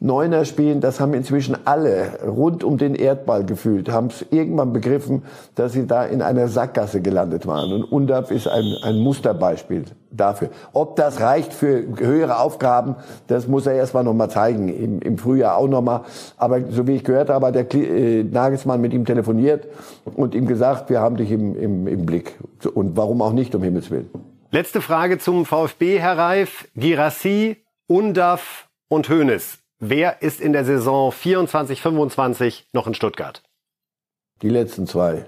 [0.03, 5.23] Neuner spielen, das haben inzwischen alle rund um den Erdball gefühlt, haben es irgendwann begriffen,
[5.55, 7.73] dass sie da in einer Sackgasse gelandet waren.
[7.73, 10.49] Und Undab ist ein, ein Musterbeispiel dafür.
[10.73, 12.97] Ob das reicht für höhere Aufgaben,
[13.29, 16.03] das muss er erst mal noch mal zeigen, im, im Frühjahr auch noch mal.
[16.37, 19.69] Aber so wie ich gehört habe, hat der äh, Nagelsmann mit ihm telefoniert
[20.17, 22.38] und ihm gesagt, wir haben dich im, im, im Blick.
[22.75, 24.11] Und warum auch nicht, um Himmels Willen.
[24.51, 26.69] Letzte Frage zum VfB, Herr Reif.
[26.75, 29.62] Girassi, Undaf und Hoeneß.
[29.85, 33.42] Wer ist in der Saison 24, 25 noch in Stuttgart?
[34.40, 35.27] Die letzten zwei.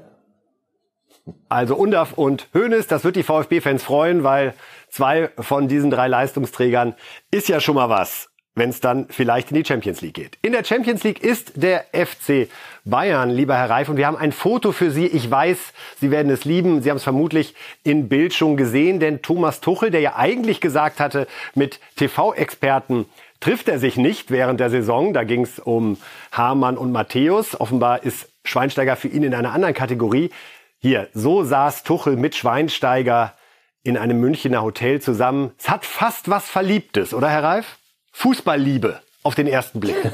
[1.49, 4.55] Also Undaf und Hoeneß, das wird die VfB-Fans freuen, weil
[4.91, 6.95] zwei von diesen drei Leistungsträgern
[7.33, 10.39] ist ja schon mal was, wenn es dann vielleicht in die Champions League geht.
[10.43, 12.49] In der Champions League ist der FC
[12.85, 15.09] Bayern, lieber Herr Reif, und wir haben ein Foto für Sie.
[15.09, 16.81] Ich weiß, Sie werden es lieben.
[16.81, 21.01] Sie haben es vermutlich in Bild schon gesehen, denn Thomas Tuchel, der ja eigentlich gesagt
[21.01, 23.07] hatte, mit TV-Experten
[23.45, 25.13] trifft er sich nicht während der Saison.
[25.13, 25.99] Da ging es um
[26.33, 27.61] Hamann und Matthäus.
[27.61, 30.31] Offenbar ist Schweinsteiger für ihn in einer anderen Kategorie.
[30.79, 33.35] Hier, so saß Tuchel mit Schweinsteiger
[33.83, 35.53] in einem Münchner Hotel zusammen.
[35.59, 37.79] Es hat fast was Verliebtes, oder Herr Reif?
[38.13, 39.97] Fußballliebe auf den ersten Blick.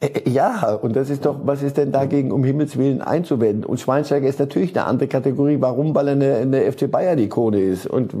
[0.00, 3.64] Äh, ja, und das ist doch, was ist denn dagegen um Himmels Willen einzuwenden?
[3.64, 5.58] Und Schweinsteiger ist natürlich eine andere Kategorie.
[5.60, 5.94] Warum?
[5.94, 7.86] Weil er eine, eine FC Bayern-Ikone ist.
[7.86, 8.14] Und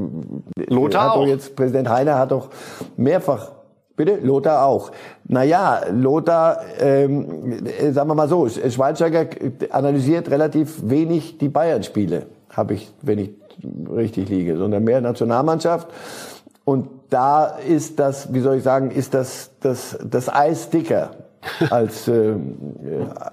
[0.68, 1.26] Lothar hat auch.
[1.26, 2.48] jetzt, Präsident Heiner hat doch
[2.96, 3.52] mehrfach
[3.96, 4.18] Bitte?
[4.22, 4.92] Lothar auch.
[5.26, 9.26] Naja, Lothar, ähm, sagen wir mal so, Schweinsteiger
[9.70, 13.30] analysiert relativ wenig die Bayern-Spiele, habe ich, wenn ich
[13.90, 15.88] richtig liege, sondern mehr Nationalmannschaft.
[16.66, 21.12] Und da ist das, wie soll ich sagen, ist das, das, das Eis dicker
[21.70, 22.34] als äh,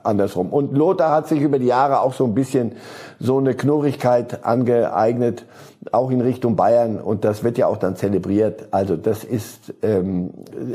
[0.04, 0.50] andersrum.
[0.50, 2.74] Und Lothar hat sich über die Jahre auch so ein bisschen
[3.20, 5.46] so eine Knurrigkeit angeeignet,
[5.92, 7.00] auch in Richtung Bayern.
[7.00, 8.68] Und das wird ja auch dann zelebriert.
[8.72, 10.32] Also das ist, ähm,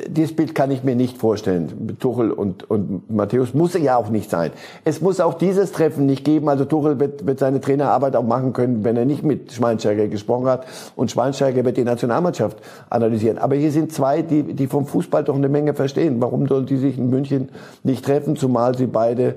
[0.08, 1.96] dieses Bild kann ich mir nicht vorstellen.
[1.98, 4.50] Tuchel und, und Matthäus muss ja auch nicht sein.
[4.84, 6.48] Es muss auch dieses Treffen nicht geben.
[6.48, 10.46] Also Tuchel wird, wird seine Trainerarbeit auch machen können, wenn er nicht mit Schweinsteiger gesprochen
[10.46, 10.66] hat.
[10.96, 12.58] Und Schweinsteiger wird die Nationalmannschaft
[12.90, 13.38] analysieren.
[13.38, 16.20] Aber hier sind zwei, die, die vom Fußball doch eine Menge verstehen.
[16.20, 17.48] Warum sollen die sich in München
[17.82, 19.36] nicht treffen, zumal sie beide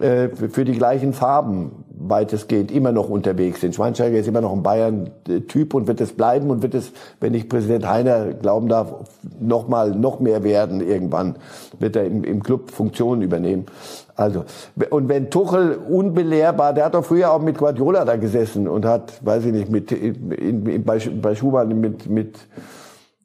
[0.00, 3.74] äh, für die gleichen Farben weitestgehend immer noch unterwegs sind.
[3.74, 7.48] Schweinsteiger ist immer noch ein Bayern-Typ und wird es bleiben und wird es, wenn ich
[7.48, 8.94] Präsident Heiner glauben darf,
[9.38, 11.36] noch mal noch mehr werden irgendwann.
[11.78, 13.66] Wird er im, im Club Funktionen übernehmen.
[14.16, 14.44] Also
[14.88, 19.24] und wenn Tuchel unbelehrbar, der hat doch früher auch mit Guardiola da gesessen und hat,
[19.24, 20.32] weiß ich nicht, mit in,
[20.66, 22.38] in, bei, bei Schumann mit mit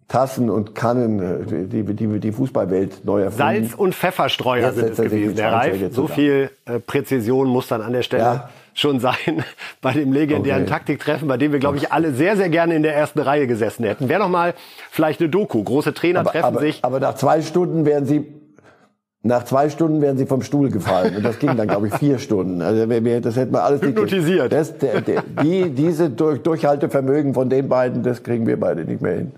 [0.07, 3.37] Tassen und Kannen äh, die, die, die Fußballwelt neu erfunden.
[3.37, 5.93] Salz- und Pfefferstreuer Jetzt sind es gewesen, Herr Reif.
[5.93, 8.49] So viel äh, Präzision muss dann an der Stelle ja.
[8.75, 9.15] schon sein
[9.81, 10.69] bei dem legendären okay.
[10.69, 13.83] Taktiktreffen, bei dem wir, glaube ich, alle sehr, sehr gerne in der ersten Reihe gesessen
[13.83, 14.07] hätten.
[14.07, 14.53] Wäre noch mal
[14.91, 15.63] vielleicht eine Doku.
[15.63, 16.79] Große Trainer aber, treffen aber, sich.
[16.83, 18.25] Aber nach zwei Stunden wären Sie
[19.25, 21.15] nach zwei Stunden wären sie vom Stuhl gefallen.
[21.15, 22.61] Und das ging dann, glaube ich, vier Stunden.
[22.61, 24.53] Also das hätten wir alles Hypnotisiert.
[24.53, 29.01] Das, der, der, die, diese durch, Durchhaltevermögen von den beiden, das kriegen wir beide nicht
[29.01, 29.31] mehr hin.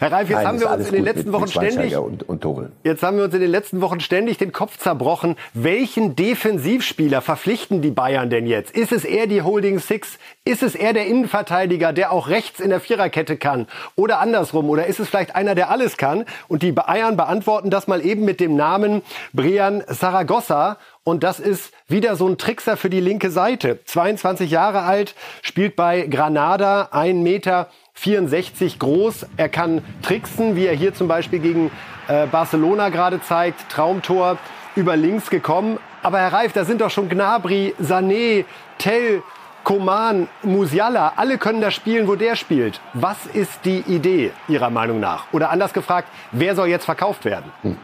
[0.00, 2.44] Herr Reif, jetzt Nein, haben wir uns in den letzten Wochen ständig und, und
[2.82, 5.36] jetzt haben wir uns in den letzten Wochen ständig den Kopf zerbrochen.
[5.54, 8.76] Welchen Defensivspieler verpflichten die Bayern denn jetzt?
[8.76, 10.18] Ist es eher die Holding Six?
[10.44, 13.68] Ist es eher der Innenverteidiger, der auch rechts in der Viererkette kann?
[13.94, 14.68] Oder andersrum?
[14.68, 16.24] Oder ist es vielleicht einer, der alles kann?
[16.48, 20.78] Und die Bayern beantworten das mal eben mit dem Namen Brian Saragossa.
[21.04, 23.80] Und das ist wieder so ein Trickser für die linke Seite.
[23.84, 29.26] 22 Jahre alt, spielt bei Granada, 1 Meter 64 groß.
[29.36, 31.70] Er kann tricksen, wie er hier zum Beispiel gegen
[32.08, 33.70] äh, Barcelona gerade zeigt.
[33.70, 34.38] Traumtor
[34.76, 35.78] über links gekommen.
[36.02, 38.44] Aber Herr Reif, da sind doch schon Gnabry, Sané,
[38.78, 39.22] Tell,
[39.64, 42.80] Koman, Musiala, alle können da spielen, wo der spielt.
[42.94, 45.26] Was ist die Idee Ihrer Meinung nach?
[45.32, 47.52] Oder anders gefragt, wer soll jetzt verkauft werden?
[47.62, 47.76] Hm.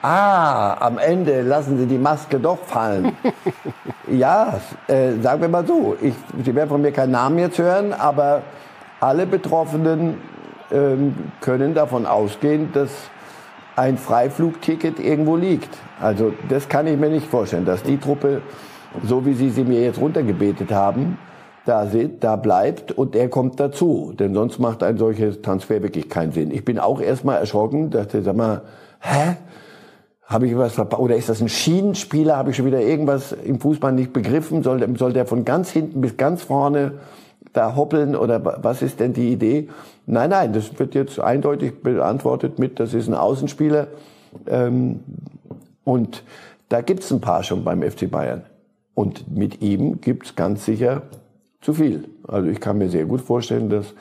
[0.00, 3.16] Ah, am Ende lassen Sie die Maske doch fallen.
[4.08, 5.96] ja, äh, sagen wir mal so.
[6.00, 8.42] Ich, Sie werden von mir keinen Namen jetzt hören, aber
[9.00, 10.18] alle Betroffenen
[10.70, 12.90] ähm, können davon ausgehen, dass
[13.74, 15.76] ein Freiflugticket irgendwo liegt.
[16.00, 18.42] Also das kann ich mir nicht vorstellen, dass die Truppe,
[19.04, 21.18] so wie Sie sie mir jetzt runtergebetet haben,
[21.64, 24.14] da, sind, da bleibt und er kommt dazu.
[24.18, 26.50] Denn sonst macht ein solches Transfer wirklich keinen Sinn.
[26.52, 28.62] Ich bin auch erstmal erschrocken, dachte, sag mal,
[29.00, 29.36] hä?
[30.28, 31.00] Habe ich was verpasst?
[31.00, 32.36] Oder ist das ein Schienenspieler?
[32.36, 34.62] Habe ich schon wieder irgendwas im Fußball nicht begriffen?
[34.62, 36.92] Soll, soll der von ganz hinten bis ganz vorne
[37.54, 38.14] da hoppeln?
[38.14, 39.70] Oder was ist denn die Idee?
[40.04, 43.86] Nein, nein, das wird jetzt eindeutig beantwortet mit, das ist ein Außenspieler.
[44.46, 45.00] Ähm,
[45.84, 46.22] und
[46.68, 48.42] da gibt's ein paar schon beim FC Bayern.
[48.92, 51.02] Und mit ihm gibt's ganz sicher
[51.62, 52.04] zu viel.
[52.26, 53.94] Also ich kann mir sehr gut vorstellen, dass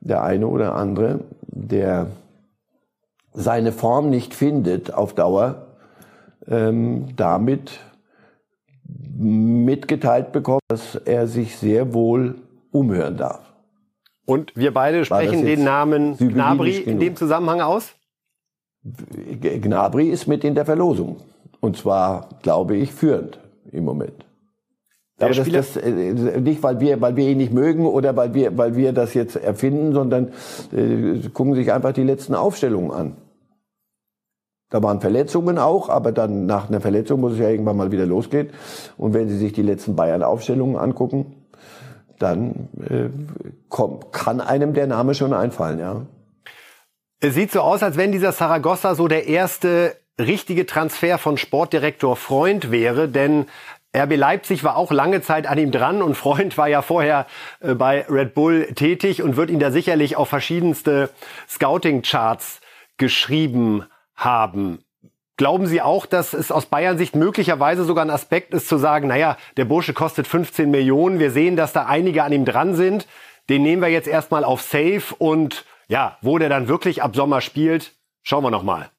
[0.00, 2.08] der eine oder andere, der
[3.32, 5.66] seine Form nicht findet auf Dauer,
[6.48, 7.80] ähm, damit
[9.16, 12.36] mitgeteilt bekommt, dass er sich sehr wohl
[12.72, 13.52] umhören darf.
[14.24, 17.94] Und wir beide sprechen den Namen Gnabry in dem Zusammenhang aus?
[18.82, 21.18] Gnabry ist mit in der Verlosung.
[21.60, 23.38] Und zwar, glaube ich, führend
[23.70, 24.24] im Moment.
[25.20, 25.90] Aber das, das äh,
[26.40, 29.36] nicht, weil wir, weil wir ihn nicht mögen oder weil wir, weil wir das jetzt
[29.36, 30.32] erfinden, sondern
[30.74, 33.16] äh, gucken sich einfach die letzten Aufstellungen an.
[34.70, 38.06] Da waren Verletzungen auch, aber dann nach einer Verletzung muss es ja irgendwann mal wieder
[38.06, 38.50] losgehen.
[38.96, 41.34] Und wenn Sie sich die letzten Bayern-Aufstellungen angucken,
[42.18, 43.08] dann äh,
[43.68, 46.02] kommt, kann einem der Name schon einfallen, ja.
[47.18, 52.16] Es sieht so aus, als wenn dieser Saragossa so der erste richtige Transfer von Sportdirektor
[52.16, 53.46] Freund wäre, denn
[53.96, 57.26] RB Leipzig war auch lange Zeit an ihm dran und Freund war ja vorher
[57.60, 61.10] äh, bei Red Bull tätig und wird ihn da sicherlich auf verschiedenste
[61.48, 62.60] Scouting-Charts
[62.98, 64.84] geschrieben haben.
[65.36, 69.08] Glauben Sie auch, dass es aus Bayern Sicht möglicherweise sogar ein Aspekt ist zu sagen,
[69.08, 73.08] naja, der Bursche kostet 15 Millionen, wir sehen, dass da einige an ihm dran sind,
[73.48, 77.40] den nehmen wir jetzt erstmal auf Safe und ja, wo der dann wirklich ab Sommer
[77.40, 78.90] spielt, schauen wir noch mal.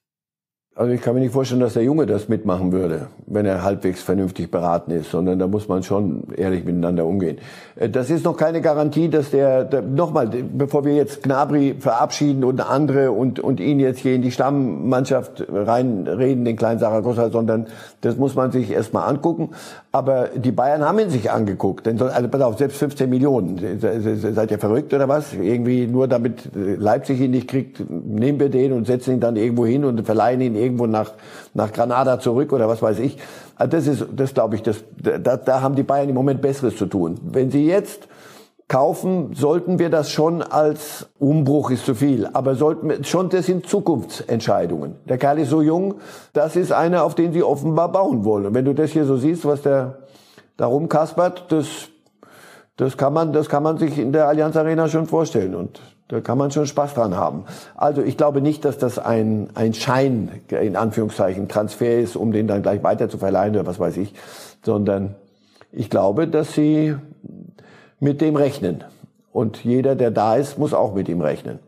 [0.74, 4.00] Also ich kann mir nicht vorstellen, dass der Junge das mitmachen würde, wenn er halbwegs
[4.00, 7.36] vernünftig beraten ist, sondern da muss man schon ehrlich miteinander umgehen.
[7.76, 12.42] Äh, das ist noch keine Garantie, dass der, der nochmal, bevor wir jetzt Gnabry verabschieden
[12.42, 17.66] und andere und, und ihn jetzt hier in die Stammmannschaft reinreden, den kleinen Saragossa, sondern
[18.00, 19.50] das muss man sich erstmal angucken.
[19.94, 21.84] Aber die Bayern haben ihn sich angeguckt.
[21.84, 23.78] Denn, also pass auf, selbst 15 Millionen.
[23.78, 25.34] Seid ihr verrückt oder was?
[25.34, 29.66] Irgendwie nur damit Leipzig ihn nicht kriegt, nehmen wir den und setzen ihn dann irgendwo
[29.66, 31.12] hin und verleihen ihn irgendwo nach,
[31.52, 33.18] nach Granada zurück oder was weiß ich.
[33.56, 36.76] Also das ist, das glaube ich, das, da, da haben die Bayern im Moment Besseres
[36.76, 37.18] zu tun.
[37.22, 38.08] Wenn sie jetzt
[38.72, 43.44] kaufen, sollten wir das schon als Umbruch ist zu viel, aber sollten wir schon, das
[43.44, 44.96] sind Zukunftsentscheidungen.
[45.04, 45.96] Der Kerl ist so jung,
[46.32, 48.46] das ist einer, auf den sie offenbar bauen wollen.
[48.46, 49.98] Und wenn du das hier so siehst, was der
[50.56, 51.66] da rumkaspert, das,
[52.76, 56.22] das kann man, das kann man sich in der Allianz Arena schon vorstellen und da
[56.22, 57.44] kann man schon Spaß dran haben.
[57.76, 62.46] Also ich glaube nicht, dass das ein, ein Schein, in Anführungszeichen, Transfer ist, um den
[62.46, 64.14] dann gleich weiter zu verleihen oder was weiß ich,
[64.64, 65.14] sondern
[65.72, 66.96] ich glaube, dass sie
[68.02, 68.84] mit dem rechnen.
[69.32, 71.60] Und jeder, der da ist, muss auch mit ihm rechnen.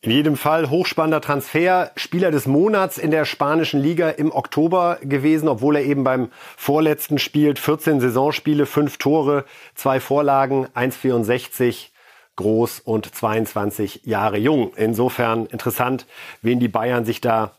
[0.00, 5.48] In jedem Fall hochspannender Transfer, Spieler des Monats in der spanischen Liga im Oktober gewesen,
[5.48, 7.58] obwohl er eben beim vorletzten spielt.
[7.58, 11.88] 14 Saisonspiele, 5 Tore, 2 Vorlagen, 1,64
[12.36, 14.72] groß und 22 Jahre jung.
[14.76, 16.06] Insofern interessant,
[16.42, 17.52] wen die Bayern sich da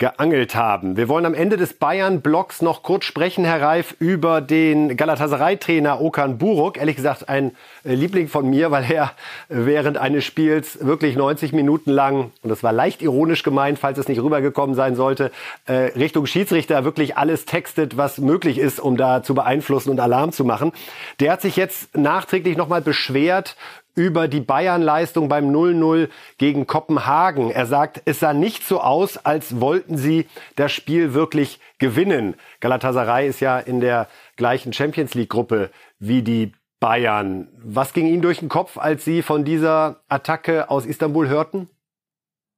[0.00, 0.96] geangelt haben.
[0.96, 6.38] Wir wollen am Ende des Bayern-Blocks noch kurz sprechen, Herr Reif, über den Galatasaray-Trainer Okan
[6.38, 6.78] Buruk.
[6.78, 7.52] Ehrlich gesagt ein
[7.84, 9.12] äh, Liebling von mir, weil er
[9.48, 14.08] während eines Spiels wirklich 90 Minuten lang, und das war leicht ironisch gemeint, falls es
[14.08, 15.30] nicht rübergekommen sein sollte,
[15.66, 20.32] äh, Richtung Schiedsrichter wirklich alles textet, was möglich ist, um da zu beeinflussen und Alarm
[20.32, 20.72] zu machen.
[21.20, 23.54] Der hat sich jetzt nachträglich nochmal beschwert
[23.94, 27.50] über die Bayern-Leistung beim 0-0 gegen Kopenhagen.
[27.50, 30.26] Er sagt, es sah nicht so aus, als wollten sie
[30.56, 32.34] das Spiel wirklich gewinnen.
[32.60, 37.48] Galatasaray ist ja in der gleichen Champions League-Gruppe wie die Bayern.
[37.62, 41.68] Was ging Ihnen durch den Kopf, als Sie von dieser Attacke aus Istanbul hörten?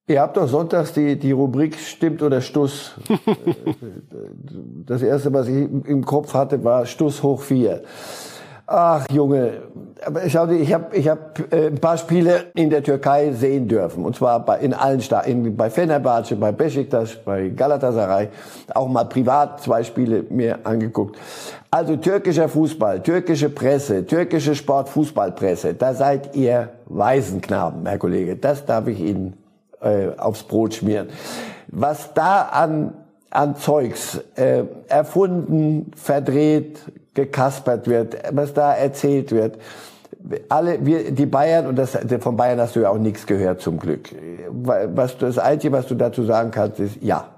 [0.09, 2.95] Ihr habt doch sonntags die, die Rubrik Stimmt oder Stuss.
[4.87, 7.83] das erste, was ich im Kopf hatte, war Stuss hoch vier.
[8.67, 9.63] Ach Junge,
[10.29, 14.05] schau dir, ich habe ich hab, äh, ein paar Spiele in der Türkei sehen dürfen.
[14.05, 18.29] Und zwar bei, in allen Stadien, bei Fenerbahce, bei Besiktas, bei Galatasaray.
[18.75, 21.19] Auch mal privat zwei Spiele mir angeguckt.
[21.71, 28.37] Also türkischer Fußball, türkische Presse, türkische Sportfußballpresse, da seid ihr Waisenknaben, Herr Kollege.
[28.37, 29.37] Das darf ich Ihnen
[29.81, 31.09] äh, aufs Brot schmieren.
[31.69, 32.95] Was da an
[33.33, 36.81] an Zeugs äh, erfunden, verdreht,
[37.15, 39.59] gekaspert wird, was da erzählt wird.
[40.49, 43.79] Alle, wir, die Bayern, und das, von Bayern hast du ja auch nichts gehört zum
[43.79, 44.09] Glück.
[44.49, 47.29] Was, das Einzige, was du dazu sagen kannst, ist ja.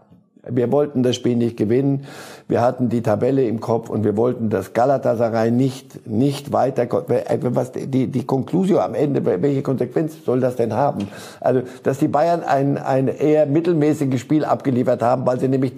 [0.49, 2.07] Wir wollten das Spiel nicht gewinnen.
[2.49, 7.73] Wir hatten die Tabelle im Kopf und wir wollten das Galatasaray nicht, nicht weiter, was,
[7.73, 11.09] die, die Conclusio am Ende, welche Konsequenz soll das denn haben?
[11.41, 15.75] Also, dass die Bayern ein, ein eher mittelmäßiges Spiel abgeliefert haben, weil sie nämlich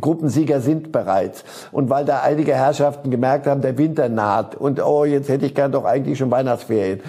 [0.00, 1.44] Gruppensieger sind bereits.
[1.70, 5.54] Und weil da einige Herrschaften gemerkt haben, der Winter naht und oh, jetzt hätte ich
[5.54, 7.00] gern doch eigentlich schon Weihnachtsferien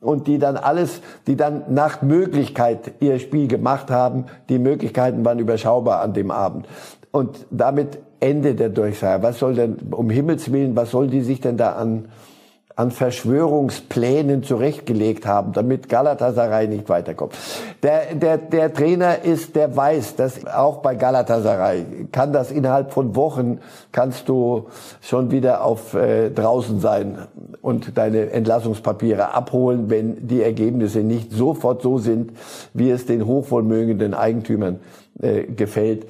[0.00, 4.26] und die dann alles, die dann nach Möglichkeit ihr Spiel gemacht haben.
[4.48, 6.66] Die Möglichkeiten waren überschaubar an dem Abend.
[7.10, 9.22] Und damit endet der Durchsage.
[9.22, 12.08] Was soll denn, um Himmels Willen, was soll die sich denn da an,
[12.78, 17.34] an Verschwörungsplänen zurechtgelegt haben, damit Galatasaray nicht weiterkommt.
[17.82, 23.16] Der, der, der Trainer ist, der weiß, dass auch bei Galatasaray kann das innerhalb von
[23.16, 23.58] Wochen,
[23.90, 24.68] kannst du
[25.00, 27.26] schon wieder auf äh, draußen sein
[27.62, 32.30] und deine Entlassungspapiere abholen, wenn die Ergebnisse nicht sofort so sind,
[32.74, 34.78] wie es den hochvermögenden Eigentümern
[35.20, 36.06] äh, gefällt.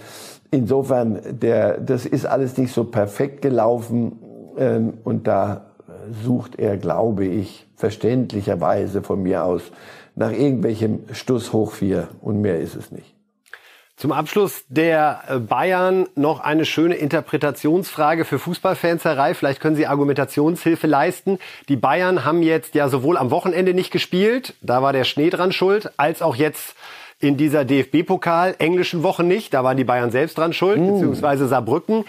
[0.50, 4.18] Insofern, der, das ist alles nicht so perfekt gelaufen
[4.58, 5.67] ähm, und da
[6.24, 9.62] sucht er, glaube ich, verständlicherweise von mir aus
[10.14, 13.14] nach irgendwelchem Stuss hoch vier und mehr ist es nicht.
[13.98, 19.38] Zum Abschluss der äh, Bayern noch eine schöne Interpretationsfrage für Fußballfans, Herr Reif.
[19.38, 21.40] Vielleicht können Sie Argumentationshilfe leisten.
[21.68, 25.50] Die Bayern haben jetzt ja sowohl am Wochenende nicht gespielt, da war der Schnee dran
[25.50, 26.76] schuld, als auch jetzt
[27.18, 30.92] in dieser DFB-Pokal englischen Woche nicht, da waren die Bayern selbst dran schuld, mm.
[30.92, 32.04] beziehungsweise Saarbrücken.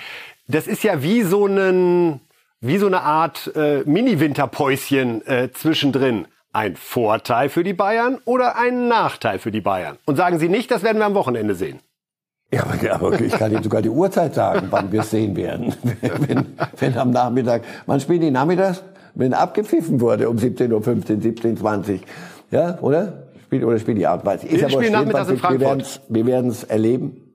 [0.48, 2.22] Das ist ja wie so ein
[2.62, 6.28] wie so eine Art äh, Mini-Winterpäuschen äh, zwischendrin.
[6.52, 9.98] Ein Vorteil für die Bayern oder ein Nachteil für die Bayern?
[10.06, 11.80] Und sagen Sie nicht, das werden wir am Wochenende sehen.
[12.52, 15.76] Ja, aber ich kann Ihnen sogar die Uhrzeit sagen, wann wir es sehen werden.
[16.02, 16.48] wenn,
[16.78, 18.84] wenn am Nachmittag, wann spielen die nachmittags?
[19.14, 22.00] Wenn abgepfiffen wurde um 17.15 Uhr, 17.20 Uhr.
[22.50, 23.30] Ja, oder?
[23.44, 24.52] Spielt, oder spielt die Art, weiß ich.
[24.52, 26.02] Ist wir spielen nachmittags in Frankfurt.
[26.10, 27.29] Wir werden es erleben.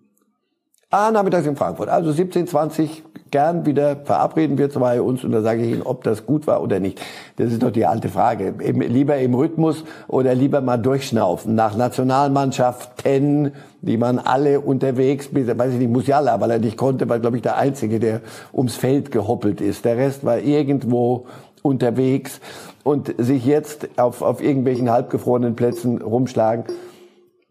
[0.97, 1.89] Ah, nachmittags in Frankfurt.
[1.89, 6.05] Also 17, 20, gern wieder verabreden wir zwei uns und dann sage ich Ihnen, ob
[6.05, 7.01] das gut war oder nicht.
[7.35, 8.55] Das ist doch die alte Frage.
[8.61, 11.57] Im, lieber im Rhythmus oder lieber mal durchschnaufen.
[11.57, 13.51] Nach Nationalmannschaften,
[13.83, 17.43] die man alle unterwegs, weiß ich nicht, Musiala, weil er nicht konnte, war glaube ich
[17.43, 18.21] der Einzige, der
[18.53, 19.85] ums Feld gehoppelt ist.
[19.85, 21.27] Der Rest war irgendwo
[21.63, 22.39] unterwegs
[22.85, 26.67] und sich jetzt auf, auf irgendwelchen halbgefrorenen Plätzen rumschlagen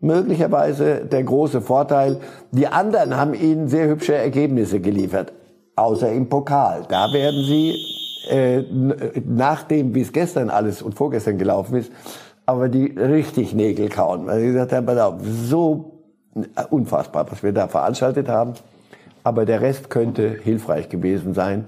[0.04, 2.18] möglicherweise der große Vorteil.
[2.52, 5.34] Die anderen haben ihnen sehr hübsche Ergebnisse geliefert,
[5.76, 6.84] außer im Pokal.
[6.90, 7.76] Da werden sie,
[8.30, 8.64] äh,
[9.26, 11.92] nachdem, wie es gestern alles und vorgestern gelaufen ist,
[12.46, 14.28] aber die richtig Nägel kauen.
[14.28, 15.00] Weil sie gesagt haben, pass
[15.48, 16.02] so
[16.70, 18.54] unfassbar, was wir da veranstaltet haben.
[19.24, 21.68] Aber der Rest könnte hilfreich gewesen sein.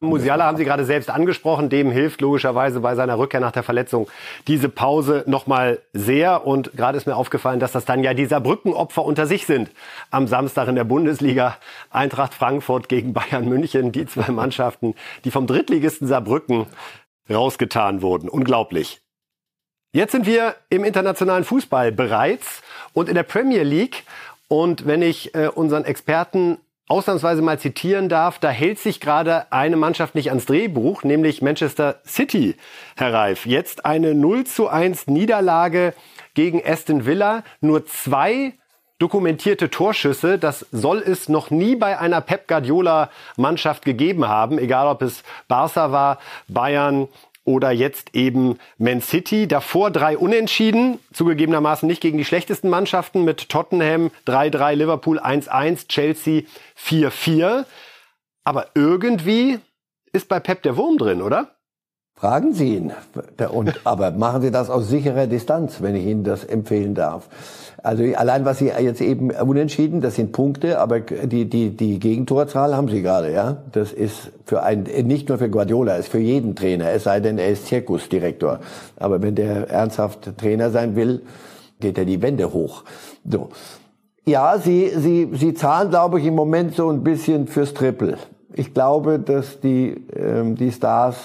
[0.00, 1.70] Musiala haben Sie gerade selbst angesprochen.
[1.70, 4.08] Dem hilft logischerweise bei seiner Rückkehr nach der Verletzung
[4.46, 6.46] diese Pause nochmal sehr.
[6.46, 9.70] Und gerade ist mir aufgefallen, dass das dann ja dieser Brückenopfer unter sich sind.
[10.12, 11.56] Am Samstag in der Bundesliga
[11.90, 13.90] Eintracht Frankfurt gegen Bayern München.
[13.90, 14.94] Die zwei Mannschaften,
[15.24, 16.66] die vom Drittligisten Saarbrücken
[17.28, 18.28] rausgetan wurden.
[18.28, 19.00] Unglaublich.
[19.92, 24.04] Jetzt sind wir im internationalen Fußball bereits und in der Premier League.
[24.46, 26.58] Und wenn ich äh, unseren Experten
[26.88, 32.00] ausnahmsweise mal zitieren darf, da hält sich gerade eine Mannschaft nicht ans Drehbuch, nämlich Manchester
[32.06, 32.56] City,
[32.96, 33.46] Herr Reif.
[33.46, 35.94] Jetzt eine 0 zu 1 Niederlage
[36.34, 37.44] gegen Aston Villa.
[37.60, 38.54] Nur zwei
[38.98, 40.38] dokumentierte Torschüsse.
[40.38, 45.22] Das soll es noch nie bei einer Pep Guardiola Mannschaft gegeben haben, egal ob es
[45.46, 46.18] Barca war,
[46.48, 47.08] Bayern
[47.48, 49.48] oder jetzt eben Man City.
[49.48, 56.42] Davor drei Unentschieden, zugegebenermaßen nicht gegen die schlechtesten Mannschaften mit Tottenham 3-3, Liverpool 1-1, Chelsea
[56.78, 57.64] 4-4.
[58.44, 59.58] Aber irgendwie
[60.12, 61.57] ist bei Pep der Wurm drin, oder?
[62.18, 62.92] Fragen Sie ihn.
[63.52, 67.28] Und, aber machen Sie das aus sicherer Distanz, wenn ich Ihnen das empfehlen darf.
[67.84, 72.76] Also allein was Sie jetzt eben unentschieden, das sind Punkte, aber die, die, die Gegentorzahl
[72.76, 73.58] haben Sie gerade, ja.
[73.70, 77.38] Das ist für ein, nicht nur für Guardiola, ist für jeden Trainer, es sei denn,
[77.38, 78.58] er ist Zirkusdirektor.
[78.96, 81.22] Aber wenn der ernsthaft Trainer sein will,
[81.78, 82.82] geht er die Wände hoch.
[83.30, 83.50] So.
[84.26, 88.18] Ja, Sie, Sie, Sie zahlen, glaube ich, im Moment so ein bisschen fürs Triple.
[88.54, 91.16] Ich glaube, dass die, ähm, die Stars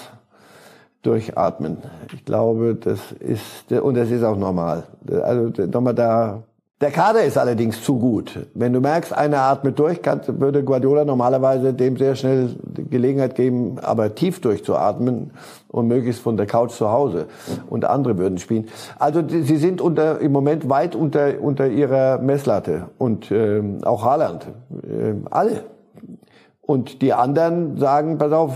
[1.04, 1.78] durchatmen.
[2.12, 4.84] Ich glaube, das ist, und das ist auch normal.
[5.22, 6.42] Also nochmal da,
[6.80, 8.46] der Kader ist allerdings zu gut.
[8.52, 12.56] Wenn du merkst, einer atmet durch, kann, würde Guardiola normalerweise dem sehr schnell
[12.90, 15.30] Gelegenheit geben, aber tief durchzuatmen
[15.68, 17.26] und möglichst von der Couch zu Hause.
[17.70, 18.66] Und andere würden spielen.
[18.98, 22.88] Also sie sind unter, im Moment weit unter, unter ihrer Messlatte.
[22.98, 24.46] Und ähm, auch Haaland.
[24.82, 25.73] Äh, alle.
[26.66, 28.52] Und die anderen sagen, pass auf,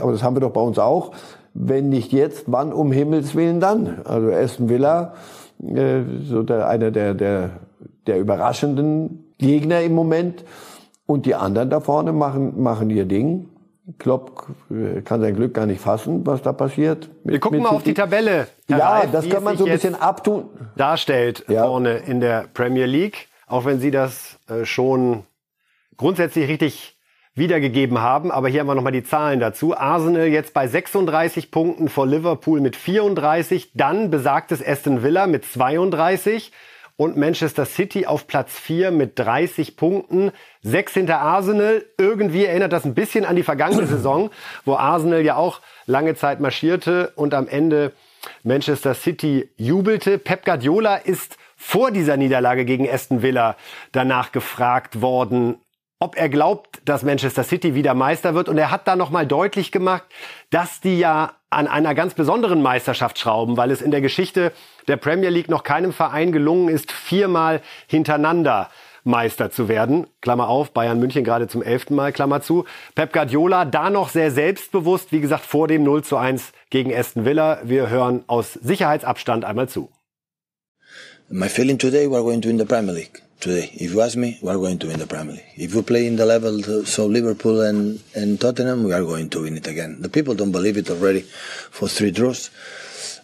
[0.00, 1.12] aber das haben wir doch bei uns auch,
[1.54, 4.00] wenn nicht jetzt, wann um Himmels Willen dann?
[4.04, 5.14] Also Aston Villa,
[5.62, 7.50] äh, so der, einer der, der,
[8.06, 10.44] der überraschenden Gegner im Moment.
[11.06, 13.48] Und die anderen da vorne machen, machen ihr Ding.
[13.98, 17.10] Klopp äh, kann sein Glück gar nicht fassen, was da passiert.
[17.24, 18.46] Mit, Wir gucken mal auf die Tabelle.
[18.68, 20.44] Herr ja, Reif, das kann man so ein bisschen abtun.
[20.76, 21.64] Darstellt ja.
[21.66, 25.24] vorne in der Premier League, auch wenn Sie das äh, schon
[26.00, 26.96] grundsätzlich richtig
[27.34, 28.30] wiedergegeben haben.
[28.30, 29.76] Aber hier haben wir nochmal die Zahlen dazu.
[29.76, 33.72] Arsenal jetzt bei 36 Punkten vor Liverpool mit 34.
[33.74, 36.52] Dann besagtes Aston Villa mit 32.
[36.96, 40.32] Und Manchester City auf Platz 4 mit 30 Punkten.
[40.62, 41.84] Sechs hinter Arsenal.
[41.98, 44.30] Irgendwie erinnert das ein bisschen an die vergangene Saison,
[44.64, 47.92] wo Arsenal ja auch lange Zeit marschierte und am Ende
[48.42, 50.18] Manchester City jubelte.
[50.18, 53.54] Pep Guardiola ist vor dieser Niederlage gegen Aston Villa
[53.92, 55.56] danach gefragt worden,
[56.00, 58.48] ob er glaubt, dass Manchester City wieder Meister wird.
[58.48, 60.04] Und er hat da nochmal deutlich gemacht,
[60.48, 64.52] dass die ja an einer ganz besonderen Meisterschaft schrauben, weil es in der Geschichte
[64.88, 68.70] der Premier League noch keinem Verein gelungen ist, viermal hintereinander
[69.04, 70.06] Meister zu werden.
[70.22, 72.64] Klammer auf, Bayern München gerade zum elften Mal, Klammer zu.
[72.94, 77.24] Pep Guardiola da noch sehr selbstbewusst, wie gesagt, vor dem 0 zu 1 gegen Aston
[77.24, 77.60] Villa.
[77.64, 79.90] Wir hören aus Sicherheitsabstand einmal zu.
[81.28, 83.22] My feeling today, we're going to win the Premier League.
[83.40, 83.70] Today.
[83.74, 85.44] If you ask me, we are going to win the Premier League.
[85.56, 89.42] If we play in the level, so Liverpool and, and Tottenham, we are going to
[89.42, 90.00] win it again.
[90.00, 92.50] The people don't believe it already for three draws,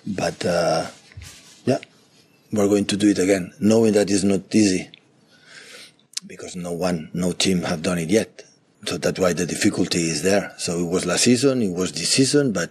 [0.07, 0.87] but uh,
[1.65, 1.79] yeah,
[2.53, 4.91] we're going to do it again, knowing that it's not easy
[6.27, 8.43] because no one, no team have done it yet.
[8.87, 10.53] So that's why the difficulty is there.
[10.59, 12.71] So it was last season, it was this season, but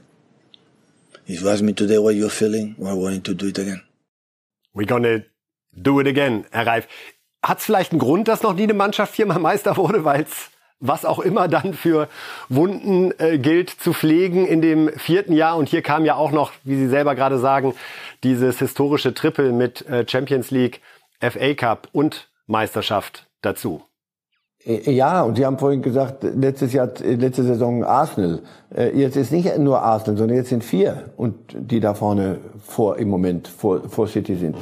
[1.27, 3.81] if you ask me today what you're feeling, we're going to do it again.
[4.73, 5.25] We're gonna
[5.81, 6.87] do it again, Reif.
[7.45, 10.49] Hat es vielleicht einen Grund, dass noch nie eine Mannschaft viermal Meister wurde, weil es
[10.79, 12.07] was auch immer dann für
[12.49, 15.55] Wunden äh, gilt zu pflegen in dem vierten Jahr.
[15.55, 17.75] Und hier kam ja auch noch, wie Sie selber gerade sagen,
[18.23, 20.81] dieses historische Triple mit äh, Champions League,
[21.19, 23.83] FA Cup und Meisterschaft dazu.
[24.65, 28.41] Äh, ja, und Sie haben vorhin gesagt, letztes Jahr, letzte Saison Arsenal.
[28.75, 32.97] Äh, jetzt ist nicht nur Arsenal, sondern jetzt sind vier und die da vorne vor
[32.97, 34.55] im Moment vor, vor City sind.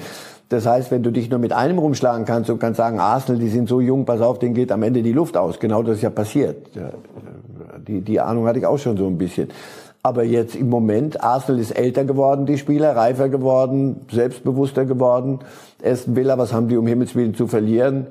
[0.54, 3.50] Das heißt, wenn du dich nur mit einem rumschlagen kannst und kannst sagen, Arsenal, die
[3.50, 5.60] sind so jung, pass auf, denen geht am Ende die Luft aus.
[5.60, 6.68] Genau das ist ja passiert.
[7.88, 9.48] Die, die Ahnung hatte ich auch schon so ein bisschen.
[10.04, 15.40] Aber jetzt im Moment, Arsenal ist älter geworden, die Spieler, reifer geworden, selbstbewusster geworden.
[15.84, 18.08] Aston Villa, was haben die um Himmels Willen zu verlieren?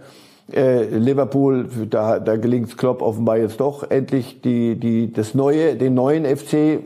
[0.50, 5.94] Äh, Liverpool, da, da gelingt Klopp offenbar jetzt doch endlich die, die, das neue, den
[5.94, 6.80] neuen FC äh,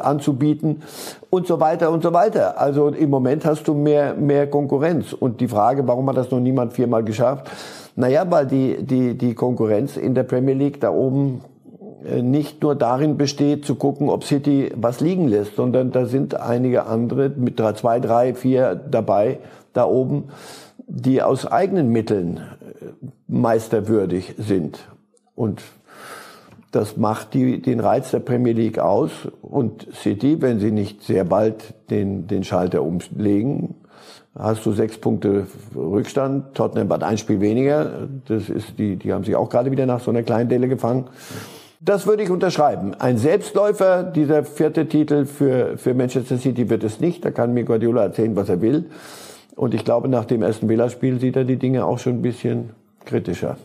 [0.00, 0.82] anzubieten
[1.28, 2.60] und so weiter und so weiter.
[2.60, 5.12] Also im Moment hast du mehr, mehr Konkurrenz.
[5.12, 7.50] Und die Frage, warum hat das noch niemand viermal geschafft?
[7.96, 11.42] Naja, weil die, die, die Konkurrenz in der Premier League da oben
[12.06, 16.34] äh, nicht nur darin besteht, zu gucken, ob City was liegen lässt, sondern da sind
[16.34, 19.38] einige andere mit drei, zwei, drei, vier dabei
[19.72, 20.30] da oben,
[20.86, 22.40] die aus eigenen Mitteln
[23.26, 24.78] meisterwürdig sind.
[25.34, 25.62] Und
[26.72, 29.10] das macht die, den Reiz der Premier League aus.
[29.42, 33.74] Und City, wenn sie nicht sehr bald den, den Schalter umlegen,
[34.38, 36.54] hast du sechs Punkte Rückstand.
[36.54, 38.08] Tottenham hat ein Spiel weniger.
[38.28, 41.08] Das ist die, die haben sich auch gerade wieder nach so einer kleinen Delle gefangen.
[41.82, 42.94] Das würde ich unterschreiben.
[42.98, 47.24] Ein Selbstläufer, dieser vierte Titel für, für Manchester City wird es nicht.
[47.24, 48.90] Da kann mir Guardiola erzählen, was er will.
[49.56, 52.70] Und ich glaube, nach dem ersten Villa-Spiel sieht er die Dinge auch schon ein bisschen
[53.04, 53.56] kritischer.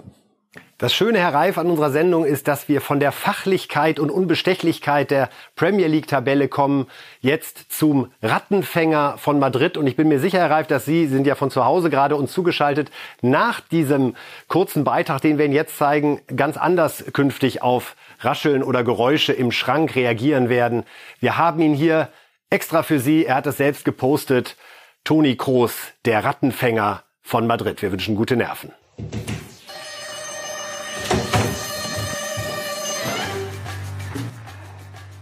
[0.78, 5.10] Das Schöne, Herr Reif, an unserer Sendung ist, dass wir von der Fachlichkeit und Unbestechlichkeit
[5.10, 6.88] der Premier League-Tabelle kommen,
[7.22, 9.78] jetzt zum Rattenfänger von Madrid.
[9.78, 12.18] Und ich bin mir sicher, Herr Reif, dass Sie sind ja von zu Hause gerade
[12.18, 14.18] uns zugeschaltet, nach diesem
[14.50, 19.54] kurzen Beitrag, den wir Ihnen jetzt zeigen, ganz anders künftig auf Rascheln oder Geräusche im
[19.54, 20.84] Schrank reagieren werden.
[21.22, 22.10] Wir haben ihn hier
[22.50, 24.58] extra für Sie, er hat es selbst gepostet,
[25.06, 27.80] Toni Kroos, der Rattenfänger von Madrid.
[27.84, 28.72] Wir wünschen gute Nerven.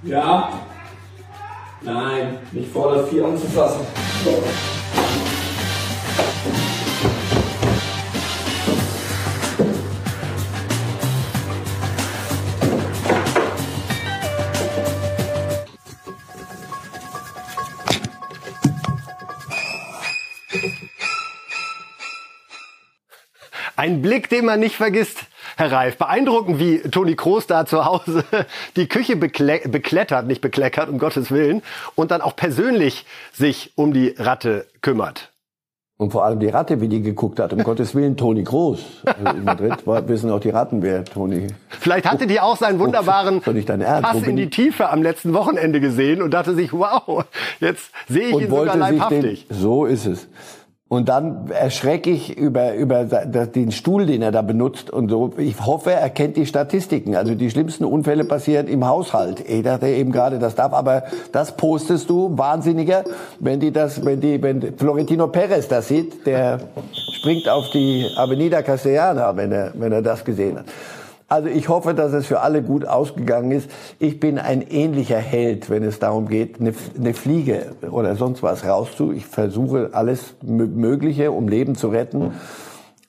[0.03, 0.53] Ja.
[1.81, 3.86] Nein, nicht vor der 4 anzufassen.
[23.84, 25.25] Ein Blick, den man nicht vergisst,
[25.57, 25.97] Herr Reif.
[25.97, 28.23] Beeindruckend, wie Toni Kroos da zu Hause
[28.77, 31.61] die Küche bekle beklettert, nicht bekleckert, um Gottes Willen,
[31.95, 35.34] und dann auch persönlich sich um die Ratte kümmert.
[35.97, 37.51] Und vor allem die Ratte, wie die geguckt hat.
[37.51, 39.03] Um Gottes Willen, Toni Groß.
[39.03, 41.47] Also in Madrid war, wissen auch die Ratten, wer Toni.
[41.67, 46.34] Vielleicht hatte die auch seinen wunderbaren Pass in die Tiefe am letzten Wochenende gesehen und
[46.34, 47.25] dachte sich, wow,
[47.59, 49.45] jetzt sehe ich ihn sogar leibhaftig.
[49.49, 50.29] Den, so ist es.
[50.93, 55.33] Und dann erschrecke ich über, über den Stuhl, den er da benutzt und so.
[55.37, 57.15] Ich hoffe, er kennt die Statistiken.
[57.15, 59.43] Also die schlimmsten Unfälle passieren im Haushalt.
[59.49, 63.05] Ich dachte eben gerade, das darf, aber das postest du, Wahnsinniger,
[63.39, 66.59] wenn die das, wenn die, wenn Florentino Perez das sieht, der
[67.13, 70.65] springt auf die Avenida Castellana, wenn er, wenn er das gesehen hat.
[71.34, 73.67] Also ich hoffe, dass es für alle gut ausgegangen ist.
[73.97, 76.73] Ich bin ein ähnlicher Held, wenn es darum geht, eine,
[77.15, 79.11] Fliege oder sonst was rauszu.
[79.11, 82.34] Ich versuche alles Mögliche, um Leben zu retten.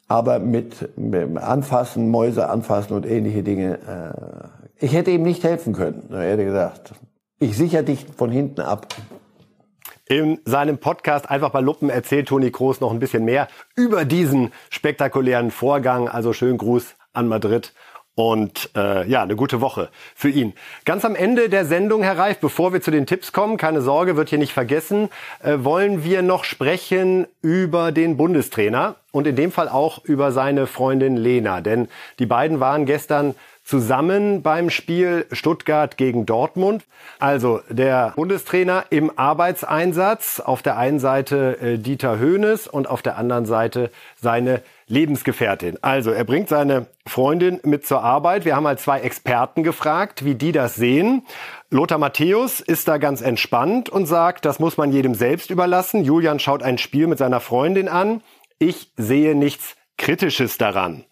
[0.09, 0.89] Aber mit,
[1.35, 3.75] Anfassen, Mäuse anfassen und ähnliche Dinge.
[3.87, 6.09] Äh, ich hätte ihm nicht helfen können.
[6.11, 6.95] Er hätte gesagt,
[7.39, 8.87] ich sichere dich von hinten ab.
[10.09, 14.51] In seinem Podcast Einfach bei Luppen erzählt Toni Kroos noch ein bisschen mehr über diesen
[14.70, 16.09] spektakulären Vorgang.
[16.09, 17.75] Also schönen Gruß an Madrid
[18.15, 20.53] und äh, ja, eine gute Woche für ihn.
[20.85, 24.17] Ganz am Ende der Sendung, Herr Reif, bevor wir zu den Tipps kommen, keine Sorge,
[24.17, 25.09] wird hier nicht vergessen,
[25.43, 30.67] äh, wollen wir noch sprechen über den Bundestrainer und in dem Fall auch über seine
[30.67, 31.61] Freundin Lena.
[31.61, 31.89] Denn
[32.19, 33.35] die beiden waren gestern
[33.65, 36.85] zusammen beim Spiel Stuttgart gegen Dortmund.
[37.19, 40.41] Also der Bundestrainer im Arbeitseinsatz.
[40.41, 43.91] Auf der einen Seite äh, Dieter Höhnes und auf der anderen Seite
[44.21, 45.79] seine Lebensgefährtin.
[45.81, 48.45] Also er bringt seine Freundin mit zur Arbeit.
[48.45, 51.23] Wir haben halt zwei Experten gefragt, wie die das sehen.
[51.71, 56.05] Lothar Matthäus ist da ganz entspannt und sagt, das muss man jedem selbst überlassen.
[56.05, 58.21] Julian schaut ein Spiel mit seiner Freundin an.
[58.59, 61.05] Ich sehe nichts Kritisches daran.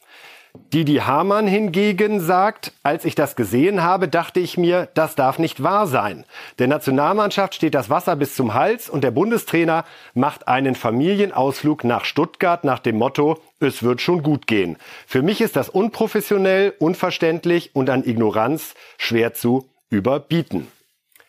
[0.72, 5.62] Didi Hamann hingegen sagt, als ich das gesehen habe, dachte ich mir, das darf nicht
[5.62, 6.24] wahr sein.
[6.59, 9.84] Der Nationalmannschaft steht das Wasser bis zum Hals und der Bundestrainer
[10.14, 14.76] macht einen Familienausflug nach Stuttgart nach dem Motto, es wird schon gut gehen.
[15.07, 20.68] Für mich ist das unprofessionell, unverständlich und an Ignoranz schwer zu überbieten.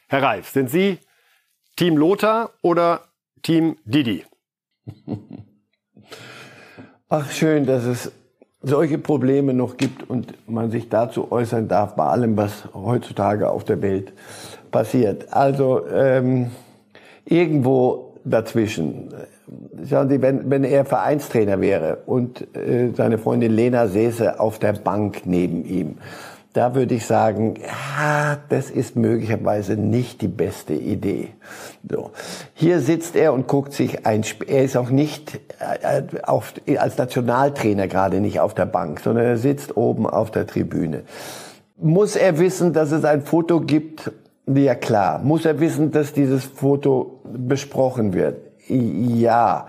[0.08, 1.00] Herr Reif, sind Sie
[1.76, 3.06] Team Lothar oder
[3.42, 4.26] Team Didi?
[7.10, 8.12] Ach schön, dass es
[8.64, 13.66] solche Probleme noch gibt und man sich dazu äußern darf bei allem, was heutzutage auf
[13.66, 14.14] der Welt
[14.72, 15.32] passiert.
[15.32, 16.52] Also ähm,
[17.26, 19.10] irgendwo dazwischen.
[19.88, 24.74] Schauen Sie, wenn, wenn er Vereinstrainer wäre und äh, seine Freundin Lena säße auf der
[24.74, 25.98] Bank neben ihm,
[26.54, 31.30] da würde ich sagen, ja, das ist möglicherweise nicht die beste Idee.
[31.90, 32.12] So.
[32.54, 34.50] Hier sitzt er und guckt sich ein Spiel.
[34.50, 39.38] Er ist auch nicht äh, auf, als Nationaltrainer gerade nicht auf der Bank, sondern er
[39.38, 41.04] sitzt oben auf der Tribüne.
[41.78, 44.12] Muss er wissen, dass es ein Foto gibt?
[44.46, 45.20] Ja klar.
[45.20, 48.38] Muss er wissen, dass dieses Foto besprochen wird?
[48.68, 49.68] Ja.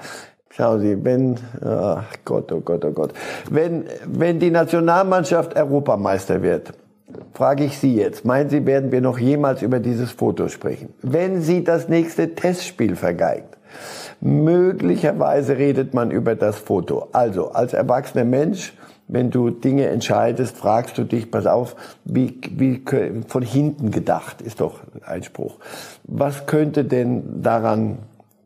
[0.56, 3.12] Schauen Sie, wenn, ach Gott, oh Gott, oh Gott,
[3.50, 6.72] wenn, wenn die Nationalmannschaft Europameister wird,
[7.32, 10.94] frage ich Sie jetzt, meinen Sie, werden wir noch jemals über dieses Foto sprechen?
[11.02, 13.56] Wenn sie das nächste Testspiel vergeigt,
[14.20, 17.08] möglicherweise redet man über das Foto.
[17.10, 18.74] Also, als erwachsener Mensch,
[19.08, 21.74] wenn du Dinge entscheidest, fragst du dich, pass auf,
[22.04, 22.84] wie, wie
[23.26, 25.56] von hinten gedacht, ist doch ein Spruch.
[26.04, 27.98] Was könnte denn daran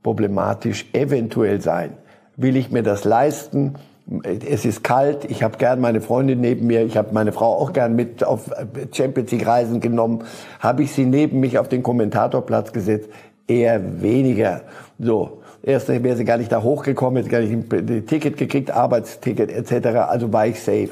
[0.02, 1.92] problematisch eventuell sein.
[2.36, 3.74] Will ich mir das leisten?
[4.22, 7.74] Es ist kalt, ich habe gern meine Freundin neben mir, ich habe meine Frau auch
[7.74, 8.50] gern mit auf
[8.92, 10.24] Champions League Reisen genommen.
[10.60, 13.10] Habe ich sie neben mich auf den Kommentatorplatz gesetzt?
[13.46, 14.62] Eher weniger.
[14.98, 19.50] So, erst wäre sie gar nicht da hochgekommen, hätte gar nicht ein Ticket gekriegt, Arbeitsticket
[19.50, 19.88] etc.
[20.08, 20.90] Also war ich safe.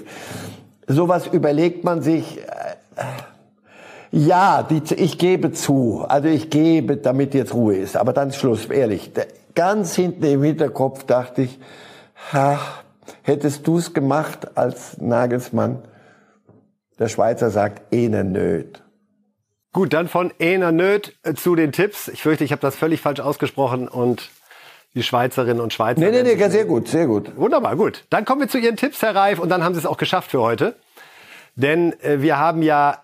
[0.87, 2.39] Sowas überlegt man sich.
[2.39, 3.03] Äh,
[4.11, 6.05] ja, die, ich gebe zu.
[6.09, 7.97] Also ich gebe, damit jetzt Ruhe ist.
[7.97, 9.13] Aber dann Schluss, ehrlich.
[9.55, 11.59] Ganz hinten im Hinterkopf dachte ich,
[12.33, 12.59] ha,
[13.23, 15.83] hättest du es gemacht als Nagelsmann?
[16.99, 18.83] Der Schweizer sagt, ene nöt.
[19.77, 22.09] Gut, dann von Ener Nöt zu den Tipps.
[22.09, 24.31] Ich fürchte, ich habe das völlig falsch ausgesprochen und
[24.95, 26.01] die Schweizerinnen und Schweizer.
[26.01, 27.37] Nee, nee, nee, sehr gut, sehr gut.
[27.37, 28.07] Wunderbar, gut.
[28.09, 30.31] Dann kommen wir zu Ihren Tipps, Herr Reif, und dann haben Sie es auch geschafft
[30.31, 30.77] für heute.
[31.57, 33.03] Denn äh, wir haben ja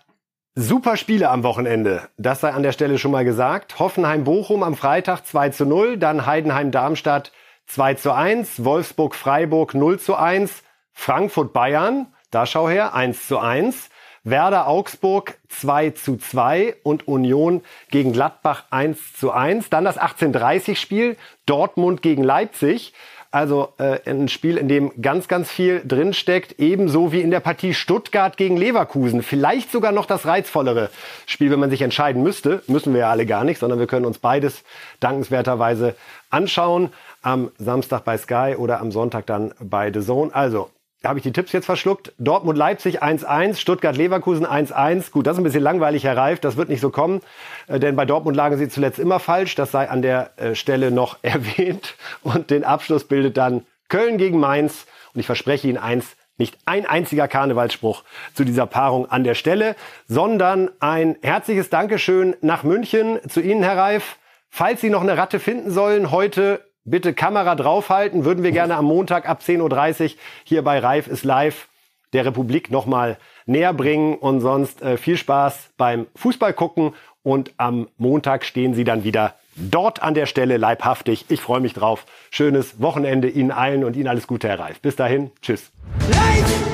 [0.55, 2.09] Super Spiele am Wochenende.
[2.17, 3.79] Das sei an der Stelle schon mal gesagt.
[3.79, 7.31] Hoffenheim-Bochum am Freitag 2 zu 0, dann Heidenheim-Darmstadt
[7.65, 13.89] 2 zu 1, Wolfsburg-Freiburg 0 zu 1, Frankfurt-Bayern, da schau her, 1 zu 1,
[14.25, 19.71] Werder-Augsburg 2 zu 2 und Union gegen Gladbach 1 zu 1.
[19.71, 22.93] Dann das 18:30-Spiel Dortmund gegen Leipzig.
[23.33, 27.73] Also äh, ein Spiel, in dem ganz, ganz viel drinsteckt, ebenso wie in der Partie
[27.73, 29.23] Stuttgart gegen Leverkusen.
[29.23, 30.91] Vielleicht sogar noch das reizvollere
[31.25, 32.61] Spiel, wenn man sich entscheiden müsste.
[32.67, 34.63] Müssen wir ja alle gar nicht, sondern wir können uns beides
[34.99, 35.95] dankenswerterweise
[36.29, 36.93] anschauen.
[37.23, 40.29] Am Samstag bei Sky oder am Sonntag dann bei The Zone.
[40.31, 40.69] Also
[41.05, 42.13] habe ich die Tipps jetzt verschluckt.
[42.17, 45.11] Dortmund Leipzig 1-1, Stuttgart Leverkusen 1-1.
[45.11, 47.21] Gut, das ist ein bisschen langweilig, Herr Reif, das wird nicht so kommen,
[47.67, 50.91] äh, denn bei Dortmund lagen sie zuletzt immer falsch, das sei an der äh, Stelle
[50.91, 56.15] noch erwähnt und den Abschluss bildet dann Köln gegen Mainz und ich verspreche Ihnen eins,
[56.37, 59.75] nicht ein einziger Karnevalsspruch zu dieser Paarung an der Stelle,
[60.07, 64.17] sondern ein herzliches Dankeschön nach München zu Ihnen, Herr Reif.
[64.49, 68.25] Falls Sie noch eine Ratte finden sollen, heute bitte Kamera draufhalten.
[68.25, 70.09] Würden wir gerne am Montag ab 10.30 Uhr
[70.43, 71.67] hier bei Reif ist live
[72.13, 74.15] der Republik nochmal näher bringen.
[74.15, 76.93] Und sonst äh, viel Spaß beim Fußball gucken.
[77.23, 81.25] Und am Montag stehen Sie dann wieder dort an der Stelle leibhaftig.
[81.29, 82.05] Ich freue mich drauf.
[82.31, 84.79] Schönes Wochenende Ihnen allen und Ihnen alles Gute, Herr Reif.
[84.81, 85.31] Bis dahin.
[85.41, 85.71] Tschüss.
[86.09, 86.72] Life!